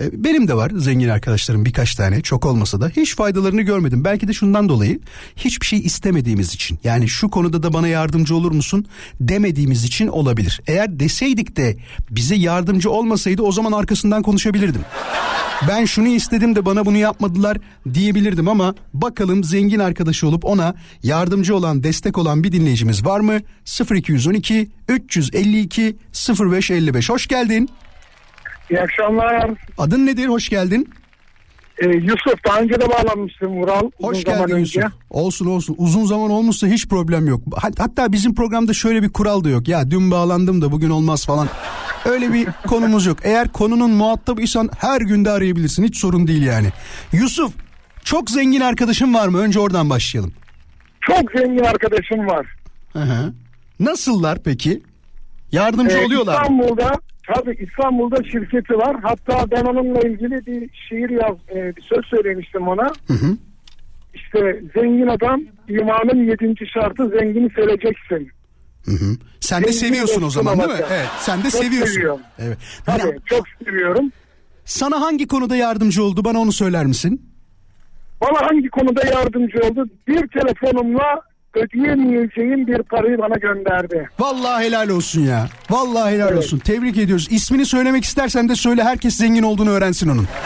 [0.00, 4.04] e, benim de var zengin arkadaşlarım birkaç tane çok olmasa da hiç faydalarını görmedim.
[4.04, 5.00] Belki de şundan dolayı
[5.36, 8.86] hiçbir şey istemediğimiz için yani şu konuda da bana yardımcı olur musun
[9.20, 10.60] demediğimiz için olabilir.
[10.66, 11.76] Eğer deseydik de
[12.10, 14.82] bize yardımcı olmasaydı o zaman arkasından konuşabilirdim.
[15.68, 17.58] Ben şunu istedim de bana bunu yapmadılar
[17.94, 23.38] diyebilirdim ama bakalım zengin arkadaşı olup ona yardımcı olan destek olan bir dinleyicimiz var mı?
[23.94, 25.96] 0212 352
[26.40, 27.68] 0555 hoş geldin.
[28.70, 29.50] İyi akşamlar.
[29.78, 30.26] Adın nedir?
[30.28, 30.88] Hoş geldin.
[31.82, 33.90] Ee, Yusuf daha önce de bağlanmıştım Vural.
[34.00, 34.80] Hoş geldin önce.
[34.80, 34.92] Yusuf.
[35.10, 35.74] Olsun olsun.
[35.78, 37.40] Uzun zaman olmuşsa hiç problem yok.
[37.56, 39.68] Hat- Hatta bizim programda şöyle bir kural da yok.
[39.68, 41.48] Ya dün bağlandım da bugün olmaz falan.
[42.04, 43.18] Öyle bir konumuz yok.
[43.22, 45.84] Eğer konunun muhatabıysan her günde arayabilirsin.
[45.84, 46.68] Hiç sorun değil yani.
[47.12, 47.52] Yusuf
[48.04, 49.38] çok zengin arkadaşın var mı?
[49.38, 50.32] Önce oradan başlayalım.
[51.00, 52.46] Çok zengin arkadaşım var.
[52.92, 53.32] Hı hı.
[53.80, 54.82] Nasıllar peki?
[55.52, 56.42] Yardımcı Ee, oluyorlar?
[56.42, 56.92] İstanbul'da
[57.34, 58.96] tabii İstanbul'da şirketi var.
[59.02, 62.92] Hatta ben onunla ilgili bir şiir yaz, e, bir söz söylemiştim ona.
[63.06, 63.36] Hı hı.
[64.14, 68.30] İşte zengin adam imanın yedinci şartı zengini seveceksin.
[68.86, 69.16] Hı hı.
[69.40, 70.84] Sen de seviyorsun o zaman değil mi?
[70.90, 71.06] Evet.
[71.20, 71.94] Sen de Çok seviyorsun.
[71.94, 72.20] seviyorum.
[72.38, 72.58] Evet.
[72.86, 74.12] Tabii Ya, çok seviyorum.
[74.64, 76.24] sana hangi konuda yardımcı oldu?
[76.24, 77.22] Bana onu söyler misin?
[78.20, 79.86] Bana hangi konuda yardımcı oldu?
[80.08, 81.20] Bir telefonumla
[81.54, 84.08] ödeyemeyeceğim bir parayı bana gönderdi.
[84.18, 85.48] Vallahi helal olsun ya.
[85.70, 86.38] Vallahi helal Evet.
[86.38, 86.58] olsun.
[86.58, 87.26] Tebrik ediyoruz.
[87.30, 88.82] İsmini söylemek istersen de söyle.
[88.84, 90.26] Herkes zengin olduğunu öğrensin onun.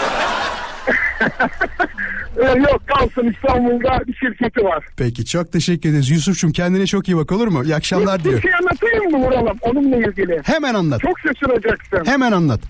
[2.36, 4.84] Ee, yok kalsın İstanbul'da bir şirketi var.
[4.96, 6.10] Peki çok teşekkür ederiz.
[6.10, 7.64] Yusuf'cum kendine çok iyi bak olur mu?
[7.64, 8.42] İyi akşamlar Bir diliyorum.
[8.42, 10.40] şey anlatayım mı Vuralım onunla ilgili?
[10.44, 11.00] Hemen anlat.
[11.00, 12.04] Çok şaşıracaksın.
[12.06, 12.60] Hemen anlat.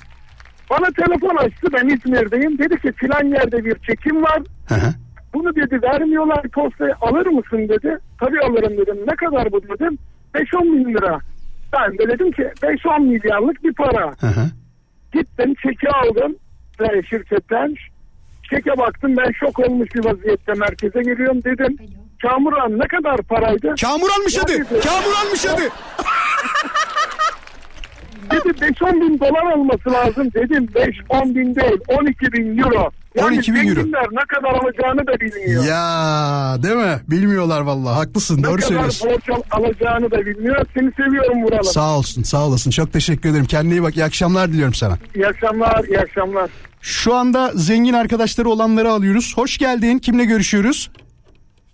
[0.71, 2.59] Bana telefon açtı ben İzmir'deyim.
[2.59, 4.43] Dedi ki filan yerde bir çekim var.
[4.69, 4.95] Hı hı.
[5.35, 7.99] Bunu dedi vermiyorlar postayı alır mısın dedi.
[8.21, 8.97] Tabii alırım dedim.
[9.07, 9.99] Ne kadar bu dedim.
[10.35, 11.19] 5-10 bin lira.
[11.73, 14.15] Ben de dedim ki 5-10 milyarlık bir para.
[14.21, 14.45] Hı hı.
[15.13, 16.37] Gittim çeki aldım
[16.81, 17.75] e, şirketten.
[18.51, 21.77] Çeke baktım ben şok olmuş bir vaziyette merkeze geliyorum dedim.
[22.23, 23.75] Kamuran ne kadar paraydı?
[23.81, 24.53] Kamuranmış adı.
[24.83, 25.63] Kamuranmış adı.
[28.31, 30.31] Dedi 5-10 bin dolar olması lazım.
[30.35, 30.67] Dedim
[31.11, 32.91] 5-10 bin değil 12 bin euro.
[33.15, 33.81] Yani 12 bin euro.
[34.13, 35.65] ne kadar alacağını da bilmiyor.
[35.65, 37.01] Ya değil mi?
[37.09, 37.95] Bilmiyorlar vallahi.
[37.95, 38.39] Haklısın.
[38.39, 39.11] ne Doğru kadar söylüyorsun.
[39.11, 40.67] borç al- alacağını da bilmiyor.
[40.75, 41.65] Seni seviyorum Vuralım.
[41.65, 42.23] Sağ olsun.
[42.23, 42.71] Sağ olasın.
[42.71, 43.45] Çok teşekkür ederim.
[43.45, 43.97] Kendine iyi bak.
[43.97, 44.99] İyi akşamlar diliyorum sana.
[45.15, 46.51] İyi akşamlar, iyi akşamlar.
[46.81, 49.33] Şu anda zengin arkadaşları olanları alıyoruz.
[49.37, 49.99] Hoş geldin.
[49.99, 50.91] Kimle görüşüyoruz?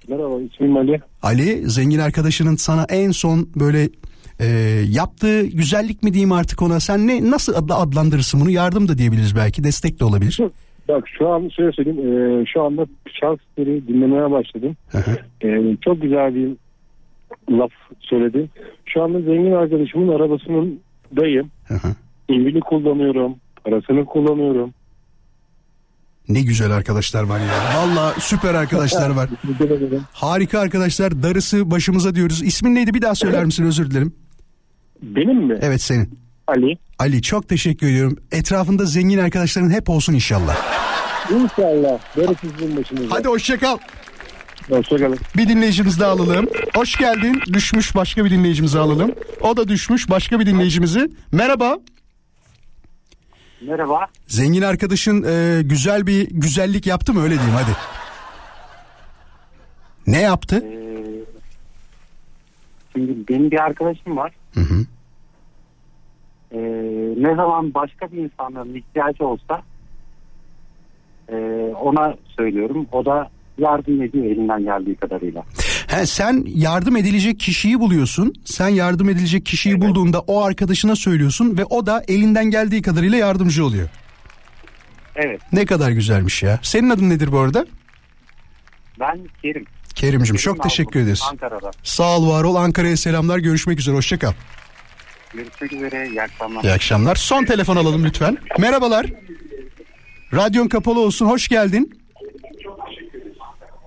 [0.09, 1.01] Merhaba ismim Ali.
[1.23, 3.89] Ali zengin arkadaşının sana en son böyle
[4.41, 4.47] e,
[4.91, 9.37] yaptığı güzellik mi diyeyim artık ona sen ne nasıl adla adlandırırsın bunu yardım da diyebiliriz
[9.37, 10.39] belki destek de olabilir.
[10.89, 12.41] Bak şu an şöyle söyleyeyim.
[12.43, 12.87] e, şu anda
[13.21, 14.77] Charles'leri dinlemeye başladım.
[15.45, 16.49] E, çok güzel bir
[17.51, 18.49] laf söyledi.
[18.87, 20.81] Şu anda zengin arkadaşımın arabasının
[21.17, 21.51] dayım.
[22.29, 23.35] Evini kullanıyorum.
[23.65, 24.75] Parasını kullanıyorum.
[26.29, 27.79] Ne güzel arkadaşlar var ya.
[27.81, 29.29] Valla süper arkadaşlar var.
[30.13, 32.43] Harika arkadaşlar darısı başımıza diyoruz.
[32.43, 34.15] İsmin neydi bir daha söyler misin özür dilerim.
[35.03, 35.59] Benim mi?
[35.63, 36.19] Evet senin.
[36.47, 36.79] Ali.
[36.99, 38.17] Ali çok teşekkür ediyorum.
[38.33, 40.57] Etrafında zengin arkadaşların hep olsun inşallah.
[41.31, 41.99] İnşallah.
[42.17, 43.15] Darısı sizin başınıza.
[43.15, 43.79] Hadi hoşçakal.
[44.69, 45.19] Hoşçakalın.
[45.37, 46.49] Bir dinleyicimizi daha alalım.
[46.75, 47.43] Hoş geldin.
[47.53, 49.13] Düşmüş başka bir dinleyicimizi alalım.
[49.41, 51.11] O da düşmüş başka bir dinleyicimizi.
[51.33, 51.79] Merhaba.
[53.61, 54.07] Merhaba.
[54.27, 57.77] Zengin arkadaşın e, güzel bir güzellik yaptı mı öyle diyeyim hadi.
[60.07, 60.57] Ne yaptı?
[60.57, 61.25] Ee,
[62.93, 64.33] şimdi benim bir arkadaşım var.
[64.55, 64.87] Hı hı.
[66.53, 66.59] Ee,
[67.17, 69.63] ne zaman başka bir insanların ihtiyacı olsa
[71.29, 71.37] e,
[71.81, 72.87] ona söylüyorum.
[72.93, 75.45] O da yardım ediyor elinden geldiği kadarıyla.
[75.87, 78.35] He, sen yardım edilecek kişiyi buluyorsun.
[78.45, 83.65] Sen yardım edilecek kişiyi bulduğunda o arkadaşına söylüyorsun ve o da elinden geldiği kadarıyla yardımcı
[83.65, 83.89] oluyor.
[85.17, 85.41] Evet.
[85.53, 86.61] Ne kadar güzelmiş ya.
[86.63, 87.67] Senin adın nedir bu arada?
[89.01, 89.65] Ben Kerim.
[89.95, 91.23] Kerim'cim çok teşekkür ederiz.
[91.31, 91.71] Ankara'da.
[91.83, 94.33] Sağ ol var ol Ankara'ya selamlar görüşmek üzere hoşça kal.
[95.35, 96.09] Görüşmek üzere.
[96.09, 96.65] İyi akşamlar.
[96.65, 97.17] İyi akşamlar.
[97.17, 98.39] Son telefon alalım lütfen.
[98.59, 99.07] Merhabalar.
[100.35, 101.27] Radyon kapalı olsun.
[101.27, 101.99] Hoş geldin.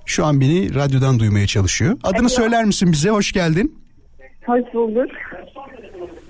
[0.10, 1.97] Şu an beni radyodan duymaya çalışıyor.
[2.03, 3.10] Adını söyler misin bize?
[3.10, 3.76] Hoş geldin.
[4.45, 5.12] Hoş bulduk.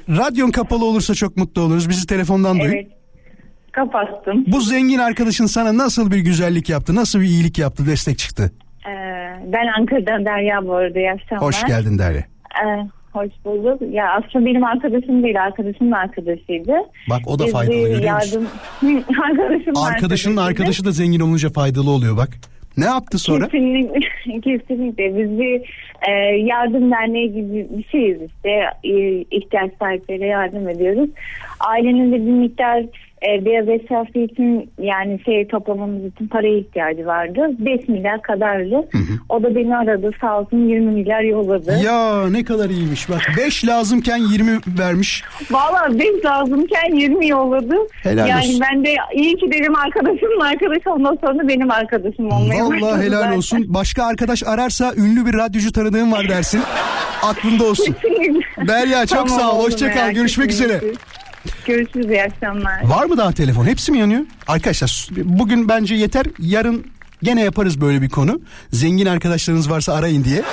[0.09, 1.89] Radyon kapalı olursa çok mutlu oluruz.
[1.89, 2.67] Bizi telefondan duy.
[2.67, 2.87] Evet.
[3.71, 4.43] Kapattım.
[4.47, 6.95] Bu zengin arkadaşın sana nasıl bir güzellik yaptı?
[6.95, 7.85] Nasıl bir iyilik yaptı?
[7.85, 8.51] Destek çıktı.
[8.85, 8.91] Ee,
[9.53, 10.99] ben Ankara'dan Derya bu arada.
[10.99, 11.47] İyi akşamlar.
[11.47, 12.23] Hoş geldin Derya.
[12.63, 13.81] Ee, Hoş bulduk.
[13.93, 16.73] Ya aslında benim arkadaşım değil, arkadaşımın arkadaşıydı.
[17.09, 18.47] Bak o da Biz faydalı görüyor musun?
[18.81, 19.03] yardım...
[19.23, 22.29] Arkadaşımın Arkadaşının arkadaşı da zengin olunca faydalı oluyor bak.
[22.79, 23.45] Ne yaptı sonra?
[23.47, 23.99] Kesinlikle,
[24.41, 25.17] kesinlikle.
[25.17, 25.61] Biz bir
[26.07, 28.49] e, yardım derneği gibi bir şeyiz işte.
[28.83, 31.09] E, ihtiyaç sahiplerine yardım ediyoruz.
[31.59, 32.83] Ailenin de bir miktar
[33.27, 37.39] e, beyaz eşyası için yani şey toplamamız için paraya ihtiyacı vardı.
[37.59, 38.89] 5 milyar kadardı.
[39.29, 41.77] O da beni aradı sağ olsun 20 milyar yolladı.
[41.85, 45.23] Ya ne kadar iyiymiş bak 5 lazımken 20 vermiş.
[45.51, 47.75] Valla 5 lazımken 20 yolladı.
[48.03, 48.61] Helal yani olsun.
[48.71, 53.21] ben de iyi ki dedim arkadaşımın arkadaşı ondan sonra benim arkadaşım olmaya Vallahi başladı helal
[53.21, 53.37] zaten.
[53.37, 53.65] olsun.
[53.67, 56.61] Başka arkadaş ararsa ünlü bir radyocu tanıdığım var dersin.
[57.23, 57.95] Aklında olsun.
[58.67, 59.63] Derya çok Tamam, sağ ol.
[59.63, 60.11] Hoşça kal.
[60.11, 60.81] Görüşmek üzere.
[61.65, 62.83] Görüşürüz iyi akşamlar.
[62.83, 63.65] Var mı daha telefon?
[63.65, 64.21] Hepsi mi yanıyor?
[64.47, 66.25] Arkadaşlar bugün bence yeter.
[66.39, 66.85] Yarın
[67.23, 68.41] gene yaparız böyle bir konu.
[68.71, 70.43] Zengin arkadaşlarınız varsa arayın diye.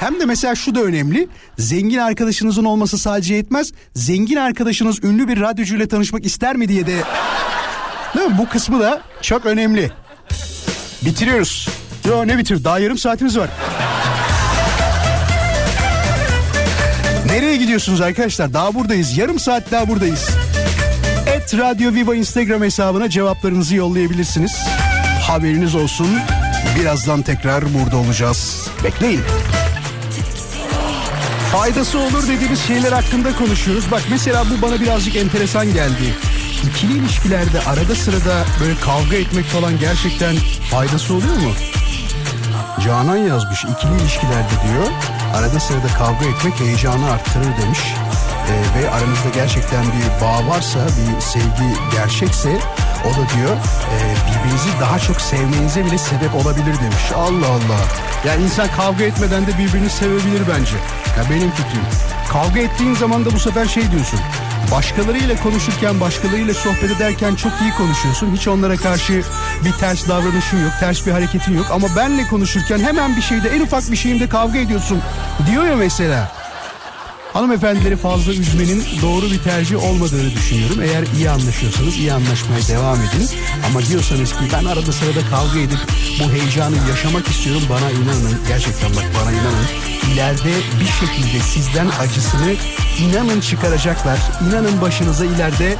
[0.00, 1.28] Hem de mesela şu da önemli.
[1.58, 3.72] Zengin arkadaşınızın olması sadece yetmez.
[3.94, 6.96] Zengin arkadaşınız ünlü bir radyocuyla tanışmak ister mi diye de...
[8.16, 8.38] Değil mi?
[8.38, 9.90] Bu kısmı da çok önemli.
[11.04, 11.68] Bitiriyoruz.
[12.08, 12.64] Yo ne bitir?
[12.64, 13.50] Daha yarım saatimiz var.
[17.32, 18.52] Nereye gidiyorsunuz arkadaşlar?
[18.52, 19.18] Daha buradayız.
[19.18, 20.28] Yarım saat daha buradayız.
[21.26, 24.52] Et Radyo Viva Instagram hesabına cevaplarınızı yollayabilirsiniz.
[25.22, 26.06] Haberiniz olsun.
[26.78, 28.68] Birazdan tekrar burada olacağız.
[28.84, 29.20] Bekleyin.
[31.52, 33.90] Faydası olur dediğimiz şeyler hakkında konuşuyoruz.
[33.90, 36.14] Bak mesela bu bana birazcık enteresan geldi.
[36.70, 40.36] İkili ilişkilerde arada sırada böyle kavga etmek falan gerçekten
[40.70, 41.52] faydası oluyor mu?
[42.84, 44.86] Canan yazmış ikili ilişkilerde diyor
[45.34, 47.80] arada sırada kavga etmek heyecanı arttırır demiş.
[48.48, 52.58] Ee, ve aranızda gerçekten bir bağ varsa bir sevgi gerçekse
[53.04, 53.56] o da diyor
[53.92, 57.12] e, birbirinizi daha çok sevmenize bile sebep olabilir demiş.
[57.16, 57.80] Allah Allah.
[58.26, 60.76] Ya insan kavga etmeden de birbirini sevebilir bence.
[61.18, 61.82] Ya benim fikrim.
[62.28, 64.20] Kavga ettiğin zaman da bu sefer şey diyorsun.
[64.70, 68.36] Başkalarıyla konuşurken, başkalarıyla sohbet ederken çok iyi konuşuyorsun.
[68.36, 69.22] Hiç onlara karşı
[69.64, 71.66] bir ters davranışın yok, ters bir hareketin yok.
[71.70, 75.02] Ama benle konuşurken hemen bir şeyde, en ufak bir şeyinde kavga ediyorsun.
[75.50, 76.32] Diyor ya mesela.
[77.32, 80.80] Hanımefendileri fazla üzmenin doğru bir tercih olmadığını düşünüyorum.
[80.82, 83.28] Eğer iyi anlaşıyorsanız iyi anlaşmaya devam edin.
[83.66, 85.78] Ama diyorsanız ki ben arada sırada kavga edip
[86.20, 87.62] bu heyecanı yaşamak istiyorum.
[87.70, 89.81] Bana inanın gerçekten bak bana inanın.
[90.08, 92.54] İleride bir şekilde sizden acısını
[93.00, 94.18] inanın çıkaracaklar.
[94.48, 95.76] İnanın başınıza ileride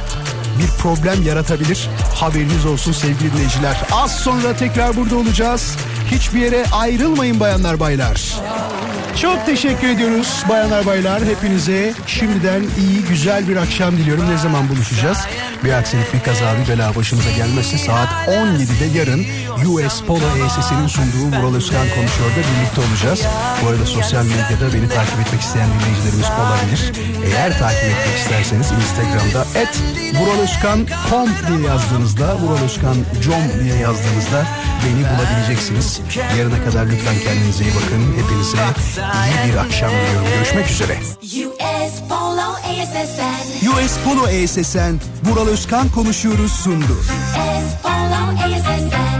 [0.59, 1.89] bir problem yaratabilir.
[2.15, 3.77] Haberiniz olsun sevgili dinleyiciler.
[3.91, 5.77] Az sonra tekrar burada olacağız.
[6.11, 8.33] Hiçbir yere ayrılmayın bayanlar baylar.
[9.21, 11.25] Çok teşekkür ediyoruz bayanlar baylar.
[11.25, 14.29] Hepinize şimdiden iyi güzel bir akşam diliyorum.
[14.29, 15.17] Ne zaman buluşacağız?
[15.63, 19.25] Bir aksilik bir kaza bir bela başımıza gelmezse saat 17'de yarın
[19.67, 23.21] US Polo ESS'nin sunduğu Vural Özkan Konuşuyor'da birlikte olacağız.
[23.63, 26.91] Bu arada sosyal medyada beni takip etmek isteyen dinleyicilerimiz olabilir.
[27.25, 29.81] Eğer takip etmek isterseniz Instagram'da et
[30.19, 34.45] vuralozkan.com diye yazdığınızda vuralozkan.com diye yazdığınızda
[34.85, 36.01] beni bulabileceksiniz.
[36.37, 38.23] Yarına kadar lütfen kendinize iyi bakın.
[38.23, 38.57] Hepinize
[39.45, 40.27] iyi bir akşam diliyorum.
[40.35, 40.97] Görüşmek üzere.
[41.23, 46.93] US Polo ASSN US Polo ESSN Vural Özkan konuşuyoruz sundu.
[46.93, 49.13] US Polo ASSN